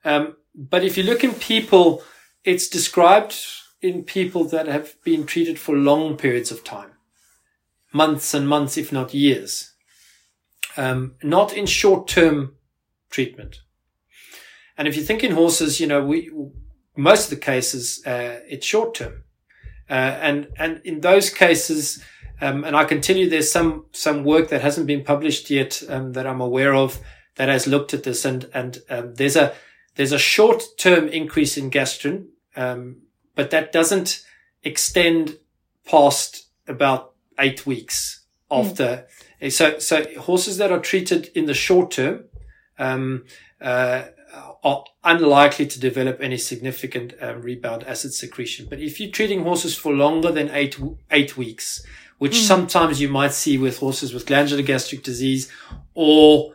Um, 0.04 0.38
but 0.60 0.84
if 0.84 0.98
you 0.98 1.04
look 1.04 1.24
in 1.24 1.34
people, 1.34 2.04
it's 2.44 2.68
described 2.68 3.38
in 3.82 4.04
people 4.04 4.44
that 4.44 4.68
have 4.68 5.02
been 5.06 5.26
treated 5.26 5.58
for 5.58 5.74
long 5.74 6.18
periods 6.18 6.52
of 6.52 6.66
time, 6.66 6.92
months 7.94 8.34
and 8.34 8.46
months, 8.48 8.78
if 8.78 8.92
not 8.92 9.14
years, 9.14 9.74
um, 10.76 11.16
not 11.24 11.54
in 11.54 11.66
short 11.66 12.10
term 12.10 12.56
treatment. 13.10 13.62
And 14.78 14.86
if 14.86 14.98
you 14.98 15.04
think 15.04 15.24
in 15.24 15.32
horses, 15.32 15.80
you 15.80 15.88
know, 15.88 16.04
we, 16.04 16.30
most 16.98 17.26
of 17.26 17.30
the 17.30 17.46
cases, 17.46 18.06
uh, 18.06 18.42
it's 18.46 18.66
short 18.66 18.96
term. 18.96 19.24
Uh, 19.90 19.94
and, 20.22 20.48
and 20.58 20.82
in 20.84 21.00
those 21.00 21.30
cases, 21.30 22.04
um, 22.42 22.66
and 22.66 22.76
I 22.76 22.84
can 22.84 23.00
tell 23.00 23.16
you 23.16 23.30
there's 23.30 23.52
some, 23.52 23.86
some 23.94 24.26
work 24.26 24.50
that 24.50 24.62
hasn't 24.62 24.88
been 24.88 25.06
published 25.06 25.50
yet, 25.50 25.82
um, 25.88 26.12
that 26.14 26.28
I'm 26.28 26.42
aware 26.42 26.76
of 26.76 27.00
that 27.38 27.48
has 27.48 27.66
looked 27.66 27.94
at 27.94 28.04
this 28.04 28.26
and, 28.26 28.50
and, 28.54 28.80
um, 28.90 29.16
there's 29.16 29.38
a, 29.38 29.54
there's 30.00 30.14
a 30.14 30.18
short 30.18 30.64
term 30.78 31.10
increase 31.10 31.58
in 31.58 31.70
gastrin, 31.70 32.28
um, 32.56 33.02
but 33.36 33.52
that 33.52 33.74
doesn't 33.74 34.24
extend 34.64 35.38
past 35.86 36.48
about 36.70 37.12
eight 37.38 37.66
weeks 37.66 38.24
after. 38.50 39.06
Mm. 39.42 39.52
So, 39.52 39.78
so 39.80 40.06
horses 40.18 40.56
that 40.56 40.72
are 40.72 40.80
treated 40.80 41.30
in 41.36 41.48
the 41.48 41.54
short 41.54 41.92
term, 41.92 42.24
um, 42.78 43.26
uh, 43.60 44.04
are 44.64 44.86
unlikely 45.04 45.68
to 45.68 45.78
develop 45.82 46.22
any 46.22 46.38
significant 46.38 47.14
um, 47.20 47.42
rebound 47.42 47.84
acid 47.84 48.14
secretion. 48.14 48.68
But 48.70 48.80
if 48.80 49.02
you're 49.02 49.12
treating 49.12 49.44
horses 49.44 49.76
for 49.76 49.92
longer 49.92 50.32
than 50.32 50.50
eight 50.52 50.80
eight 51.12 51.36
weeks, 51.36 51.86
which 52.20 52.38
mm. 52.38 52.48
sometimes 52.48 53.02
you 53.02 53.10
might 53.10 53.34
see 53.34 53.58
with 53.58 53.80
horses 53.80 54.14
with 54.14 54.28
glandular 54.28 54.64
gastric 54.64 55.04
disease 55.04 55.52
or 55.94 56.54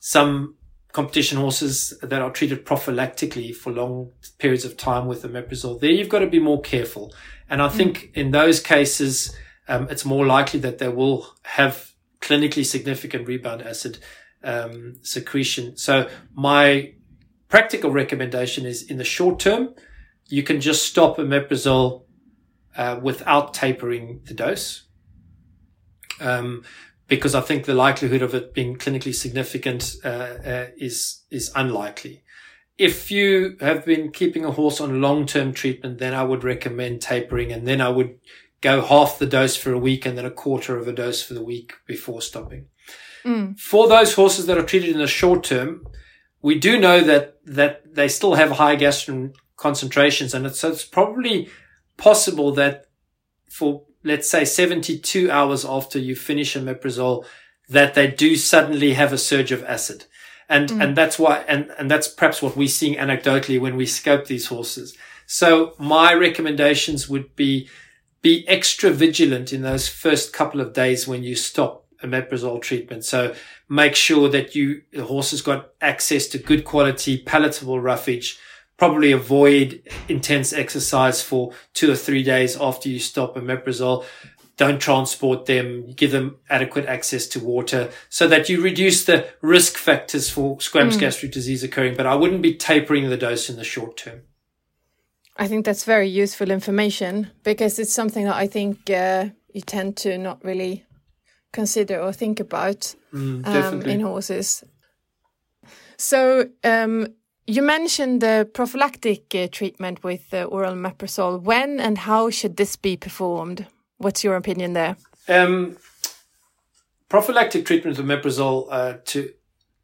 some 0.00 0.56
competition 0.92 1.38
horses 1.38 1.94
that 2.02 2.20
are 2.20 2.30
treated 2.30 2.64
prophylactically 2.64 3.54
for 3.54 3.72
long 3.72 4.10
periods 4.38 4.64
of 4.64 4.76
time 4.76 5.06
with 5.06 5.22
omeprazole, 5.22 5.80
there 5.80 5.90
you've 5.90 6.08
got 6.08 6.20
to 6.20 6.26
be 6.26 6.40
more 6.40 6.60
careful. 6.60 7.12
And 7.48 7.62
I 7.62 7.68
mm. 7.68 7.72
think 7.72 8.10
in 8.14 8.30
those 8.30 8.60
cases, 8.60 9.36
um, 9.68 9.88
it's 9.90 10.04
more 10.04 10.26
likely 10.26 10.60
that 10.60 10.78
they 10.78 10.88
will 10.88 11.26
have 11.42 11.92
clinically 12.20 12.64
significant 12.64 13.26
rebound 13.26 13.62
acid 13.62 13.98
um, 14.42 14.96
secretion. 15.02 15.76
So 15.76 16.08
my 16.34 16.94
practical 17.48 17.90
recommendation 17.90 18.66
is 18.66 18.82
in 18.82 18.98
the 18.98 19.04
short 19.04 19.38
term, 19.38 19.74
you 20.28 20.42
can 20.42 20.60
just 20.60 20.86
stop 20.86 21.16
omeprazole 21.16 22.04
uh, 22.76 22.98
without 23.02 23.52
tapering 23.52 24.20
the 24.24 24.34
dose. 24.34 24.84
Um, 26.20 26.64
because 27.10 27.34
I 27.34 27.40
think 27.42 27.66
the 27.66 27.74
likelihood 27.74 28.22
of 28.22 28.34
it 28.34 28.54
being 28.54 28.76
clinically 28.76 29.14
significant 29.14 29.96
uh, 30.02 30.08
uh, 30.08 30.66
is 30.78 31.24
is 31.30 31.50
unlikely. 31.54 32.22
If 32.78 33.10
you 33.10 33.58
have 33.60 33.84
been 33.84 34.10
keeping 34.10 34.46
a 34.46 34.52
horse 34.52 34.80
on 34.80 35.02
long-term 35.02 35.52
treatment, 35.52 35.98
then 35.98 36.14
I 36.14 36.22
would 36.22 36.44
recommend 36.44 37.02
tapering, 37.02 37.52
and 37.52 37.66
then 37.68 37.82
I 37.82 37.90
would 37.90 38.18
go 38.62 38.80
half 38.80 39.18
the 39.18 39.26
dose 39.26 39.56
for 39.56 39.72
a 39.72 39.78
week 39.78 40.06
and 40.06 40.16
then 40.16 40.24
a 40.24 40.30
quarter 40.30 40.78
of 40.78 40.88
a 40.88 40.92
dose 40.92 41.22
for 41.22 41.34
the 41.34 41.44
week 41.44 41.74
before 41.86 42.22
stopping. 42.22 42.66
Mm. 43.24 43.58
For 43.58 43.88
those 43.88 44.14
horses 44.14 44.46
that 44.46 44.56
are 44.56 44.64
treated 44.64 44.90
in 44.90 44.98
the 44.98 45.06
short 45.06 45.44
term, 45.44 45.86
we 46.40 46.58
do 46.58 46.78
know 46.78 47.00
that 47.02 47.38
that 47.44 47.94
they 47.94 48.08
still 48.08 48.34
have 48.34 48.52
high 48.52 48.76
gastrin 48.76 49.34
concentrations, 49.56 50.32
and 50.32 50.46
it's, 50.46 50.60
so 50.60 50.70
it's 50.70 50.84
probably 50.84 51.48
possible 51.96 52.52
that 52.52 52.86
for 53.50 53.82
let's 54.02 54.30
say 54.30 54.44
72 54.44 55.30
hours 55.30 55.64
after 55.64 55.98
you 55.98 56.16
finish 56.16 56.56
a 56.56 56.60
omeprazole, 56.60 57.24
that 57.68 57.94
they 57.94 58.08
do 58.08 58.36
suddenly 58.36 58.94
have 58.94 59.12
a 59.12 59.18
surge 59.18 59.52
of 59.52 59.64
acid. 59.64 60.04
And, 60.48 60.68
mm. 60.68 60.82
and 60.82 60.96
that's 60.96 61.18
why, 61.18 61.44
and, 61.46 61.70
and 61.78 61.90
that's 61.90 62.08
perhaps 62.08 62.42
what 62.42 62.56
we're 62.56 62.68
seeing 62.68 62.96
anecdotally 62.96 63.60
when 63.60 63.76
we 63.76 63.86
scope 63.86 64.26
these 64.26 64.46
horses. 64.46 64.96
So 65.26 65.74
my 65.78 66.12
recommendations 66.12 67.08
would 67.08 67.36
be, 67.36 67.68
be 68.20 68.46
extra 68.48 68.90
vigilant 68.90 69.52
in 69.52 69.62
those 69.62 69.88
first 69.88 70.32
couple 70.32 70.60
of 70.60 70.72
days 70.72 71.06
when 71.06 71.22
you 71.22 71.36
stop 71.36 71.86
a 72.02 72.06
omeprazole 72.06 72.60
treatment. 72.60 73.04
So 73.04 73.34
make 73.68 73.94
sure 73.94 74.28
that 74.28 74.56
you, 74.56 74.82
the 74.92 75.04
horse 75.04 75.30
has 75.30 75.40
got 75.40 75.70
access 75.80 76.26
to 76.28 76.38
good 76.38 76.64
quality, 76.64 77.18
palatable 77.18 77.78
roughage. 77.80 78.38
Probably 78.80 79.12
avoid 79.12 79.82
intense 80.08 80.54
exercise 80.54 81.22
for 81.22 81.52
two 81.74 81.92
or 81.92 81.96
three 81.96 82.22
days 82.22 82.56
after 82.56 82.88
you 82.88 82.98
stop 82.98 83.36
omeprazole. 83.36 84.06
Don't 84.56 84.80
transport 84.80 85.44
them. 85.44 85.92
Give 85.92 86.10
them 86.10 86.38
adequate 86.48 86.86
access 86.86 87.26
to 87.28 87.40
water 87.40 87.90
so 88.08 88.26
that 88.26 88.48
you 88.48 88.62
reduce 88.62 89.04
the 89.04 89.28
risk 89.42 89.76
factors 89.76 90.30
for 90.30 90.56
squamous 90.56 90.94
mm. 90.94 91.00
gastric 91.00 91.30
disease 91.30 91.62
occurring. 91.62 91.94
But 91.94 92.06
I 92.06 92.14
wouldn't 92.14 92.40
be 92.40 92.54
tapering 92.54 93.10
the 93.10 93.18
dose 93.18 93.50
in 93.50 93.56
the 93.56 93.64
short 93.64 93.98
term. 93.98 94.22
I 95.36 95.46
think 95.46 95.66
that's 95.66 95.84
very 95.84 96.08
useful 96.08 96.50
information 96.50 97.30
because 97.42 97.78
it's 97.78 97.92
something 97.92 98.24
that 98.24 98.36
I 98.36 98.46
think 98.46 98.88
uh, 98.88 99.28
you 99.52 99.60
tend 99.60 99.98
to 99.98 100.16
not 100.16 100.42
really 100.42 100.86
consider 101.52 102.00
or 102.00 102.14
think 102.14 102.40
about 102.40 102.94
mm, 103.12 103.46
um, 103.46 103.82
in 103.82 104.00
horses. 104.00 104.64
So 105.98 106.48
um, 106.64 107.08
you 107.50 107.62
mentioned 107.62 108.20
the 108.20 108.48
prophylactic 108.54 109.34
uh, 109.34 109.48
treatment 109.50 110.04
with 110.04 110.32
uh, 110.32 110.44
oral 110.44 110.74
omeprazole. 110.74 111.42
When 111.42 111.80
and 111.80 111.98
how 111.98 112.30
should 112.30 112.56
this 112.56 112.76
be 112.76 112.96
performed? 112.96 113.66
What's 113.98 114.22
your 114.22 114.36
opinion 114.36 114.72
there? 114.72 114.96
Um, 115.28 115.76
prophylactic 117.08 117.66
treatment 117.66 117.98
with 117.98 118.06
omeprazole 118.06 118.68
uh, 118.70 118.94
to 119.06 119.32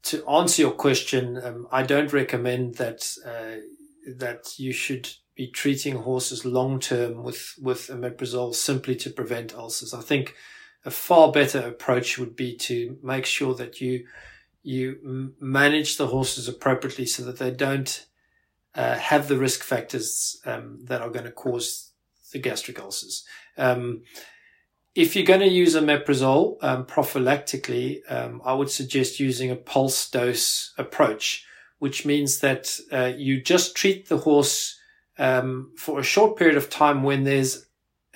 to 0.04 0.24
answer 0.28 0.62
your 0.62 0.70
question, 0.70 1.36
um, 1.42 1.66
I 1.72 1.82
don't 1.82 2.12
recommend 2.12 2.76
that 2.76 3.12
uh, 3.26 3.56
that 4.16 4.56
you 4.56 4.72
should 4.72 5.10
be 5.34 5.48
treating 5.48 5.96
horses 5.96 6.44
long 6.44 6.78
term 6.78 7.24
with 7.24 7.54
with 7.60 7.88
omeprazole 7.88 8.54
simply 8.54 8.94
to 8.96 9.10
prevent 9.10 9.54
ulcers. 9.54 9.92
I 9.92 10.02
think 10.02 10.34
a 10.84 10.90
far 10.92 11.32
better 11.32 11.58
approach 11.58 12.16
would 12.16 12.36
be 12.36 12.54
to 12.56 12.96
make 13.02 13.26
sure 13.26 13.54
that 13.56 13.80
you 13.80 14.06
you 14.66 15.32
manage 15.40 15.96
the 15.96 16.08
horses 16.08 16.48
appropriately 16.48 17.06
so 17.06 17.22
that 17.22 17.38
they 17.38 17.52
don't 17.52 18.04
uh, 18.74 18.96
have 18.98 19.28
the 19.28 19.38
risk 19.38 19.62
factors 19.62 20.40
um, 20.44 20.80
that 20.82 21.00
are 21.00 21.08
going 21.08 21.24
to 21.24 21.30
cause 21.30 21.92
the 22.32 22.40
gastric 22.40 22.80
ulcers. 22.80 23.24
Um, 23.56 24.02
if 24.96 25.14
you're 25.14 25.24
going 25.24 25.40
to 25.40 25.46
use 25.46 25.76
omeprazole 25.76 26.56
um, 26.64 26.84
prophylactically, 26.84 28.00
um, 28.08 28.42
I 28.44 28.54
would 28.54 28.68
suggest 28.68 29.20
using 29.20 29.52
a 29.52 29.56
pulse 29.56 30.10
dose 30.10 30.74
approach, 30.76 31.46
which 31.78 32.04
means 32.04 32.40
that 32.40 32.76
uh, 32.90 33.12
you 33.16 33.40
just 33.40 33.76
treat 33.76 34.08
the 34.08 34.18
horse 34.18 34.80
um, 35.16 35.70
for 35.76 36.00
a 36.00 36.02
short 36.04 36.36
period 36.36 36.56
of 36.56 36.70
time 36.70 37.04
when 37.04 37.22
there's 37.22 37.65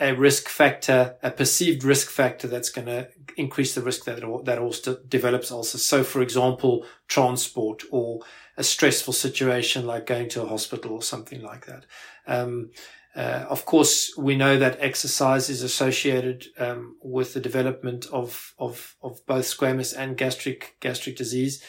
a 0.00 0.14
risk 0.14 0.48
factor, 0.48 1.16
a 1.22 1.30
perceived 1.30 1.84
risk 1.84 2.08
factor 2.08 2.48
that's 2.48 2.70
going 2.70 2.86
to 2.86 3.08
increase 3.36 3.74
the 3.74 3.82
risk 3.82 4.04
that 4.04 4.20
that 4.44 4.58
also 4.58 4.98
develops 5.08 5.50
also. 5.50 5.78
So, 5.78 6.02
for 6.02 6.22
example, 6.22 6.86
transport 7.06 7.82
or 7.90 8.20
a 8.56 8.64
stressful 8.64 9.12
situation 9.12 9.86
like 9.86 10.06
going 10.06 10.28
to 10.30 10.42
a 10.42 10.48
hospital 10.48 10.92
or 10.92 11.02
something 11.02 11.42
like 11.42 11.66
that. 11.66 11.86
Um, 12.26 12.70
uh, 13.14 13.44
of 13.48 13.64
course, 13.64 14.16
we 14.16 14.36
know 14.36 14.58
that 14.58 14.78
exercise 14.80 15.50
is 15.50 15.62
associated 15.62 16.46
um, 16.58 16.96
with 17.02 17.34
the 17.34 17.40
development 17.40 18.06
of, 18.12 18.54
of 18.58 18.94
of 19.02 19.24
both 19.26 19.44
squamous 19.44 19.96
and 19.96 20.16
gastric 20.16 20.76
gastric 20.80 21.16
disease, 21.16 21.62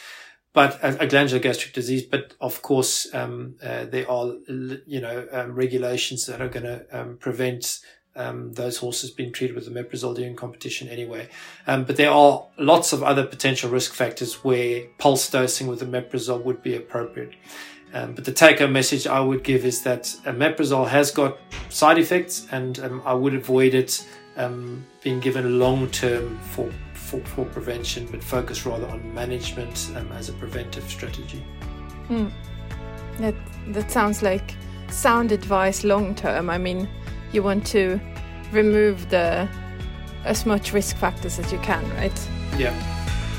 but 0.53 0.79
a, 0.83 1.03
a 1.03 1.07
glandular 1.07 1.41
gastric 1.41 1.73
disease. 1.73 2.03
But 2.03 2.35
of 2.39 2.61
course, 2.61 3.11
um, 3.13 3.55
uh, 3.63 3.85
there 3.85 4.09
are 4.09 4.33
you 4.47 5.01
know 5.01 5.27
um, 5.31 5.53
regulations 5.53 6.27
that 6.27 6.41
are 6.41 6.49
going 6.49 6.65
to 6.65 6.85
um, 6.91 7.17
prevent 7.17 7.79
um, 8.15 8.53
those 8.53 8.77
horses 8.77 9.11
being 9.11 9.31
treated 9.31 9.55
with 9.55 9.65
the 9.65 9.71
omeprazole 9.71 10.15
during 10.15 10.35
competition 10.35 10.87
anyway. 10.89 11.29
Um, 11.67 11.85
but 11.85 11.95
there 11.95 12.11
are 12.11 12.45
lots 12.57 12.93
of 12.93 13.03
other 13.03 13.25
potential 13.25 13.69
risk 13.69 13.93
factors 13.93 14.43
where 14.43 14.83
pulse 14.97 15.29
dosing 15.29 15.67
with 15.67 15.79
the 15.79 15.85
omeprazole 15.85 16.43
would 16.43 16.61
be 16.61 16.75
appropriate. 16.75 17.33
Um, 17.93 18.13
but 18.13 18.23
the 18.23 18.31
take-home 18.31 18.71
message 18.71 19.05
I 19.05 19.19
would 19.19 19.43
give 19.43 19.65
is 19.65 19.81
that 19.83 20.03
omeprazole 20.25 20.87
has 20.87 21.11
got 21.11 21.37
side 21.69 21.97
effects, 21.97 22.47
and 22.51 22.79
um, 22.79 23.01
I 23.05 23.13
would 23.13 23.33
avoid 23.33 23.73
it 23.73 24.07
um, 24.37 24.85
being 25.03 25.19
given 25.19 25.59
long-term 25.59 26.39
for, 26.39 26.71
for, 26.93 27.19
for 27.19 27.45
prevention, 27.45 28.07
but 28.09 28.23
focus 28.23 28.65
rather 28.65 28.87
on 28.87 29.13
management 29.13 29.91
um, 29.95 30.09
as 30.13 30.29
a 30.29 30.33
preventive 30.33 30.89
strategy. 30.89 31.43
Mm. 32.07 32.31
That 33.17 33.35
that 33.67 33.91
sounds 33.91 34.21
like 34.21 34.55
sound 34.89 35.31
advice 35.31 35.83
long-term. 35.83 36.49
I 36.49 36.57
mean, 36.57 36.87
you 37.33 37.43
want 37.43 37.71
to 37.71 37.99
remove 38.51 38.97
the 39.09 39.47
as 40.25 40.45
much 40.45 40.73
risk 40.73 40.97
factors 40.97 41.39
as 41.39 41.53
you 41.53 41.61
can, 41.63 41.83
right? 41.99 42.29
Yeah. 42.59 42.73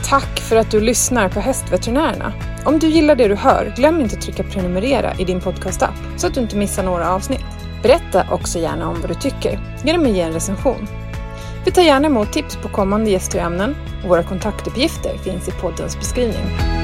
Tack 0.04 0.40
för 0.40 0.56
att 0.56 0.70
du 0.70 0.80
lyssnar 0.80 1.28
på 1.28 1.40
Hästveterinärerna. 1.40 2.32
Om 2.64 2.78
du 2.78 2.86
gillar 2.86 3.16
det 3.16 3.28
du 3.28 3.34
hör, 3.34 3.72
glöm 3.76 4.00
inte 4.00 4.16
att 4.16 4.22
trycka 4.22 4.42
prenumerera 4.42 5.14
i 5.18 5.24
din 5.24 5.40
podcastapp 5.40 5.94
så 6.16 6.26
att 6.26 6.34
du 6.34 6.40
inte 6.40 6.56
missar 6.56 6.82
några 6.82 7.10
avsnitt. 7.10 7.44
Berätta 7.82 8.26
också 8.30 8.58
gärna 8.58 8.88
om 8.88 9.00
vad 9.00 9.10
du 9.10 9.14
tycker 9.14 9.60
genom 9.84 10.02
att 10.02 10.12
ge 10.12 10.20
en 10.20 10.32
recension. 10.32 10.88
Vi 11.64 11.70
tar 11.70 11.82
gärna 11.82 12.06
emot 12.06 12.32
tips 12.32 12.56
på 12.56 12.68
kommande 12.68 13.10
gäster 13.10 13.38
och 13.38 13.44
ämnen 13.44 13.76
och 14.02 14.08
våra 14.08 14.22
kontaktupgifter 14.22 15.18
finns 15.18 15.48
i 15.48 15.50
poddens 15.50 15.98
beskrivning. 15.98 16.81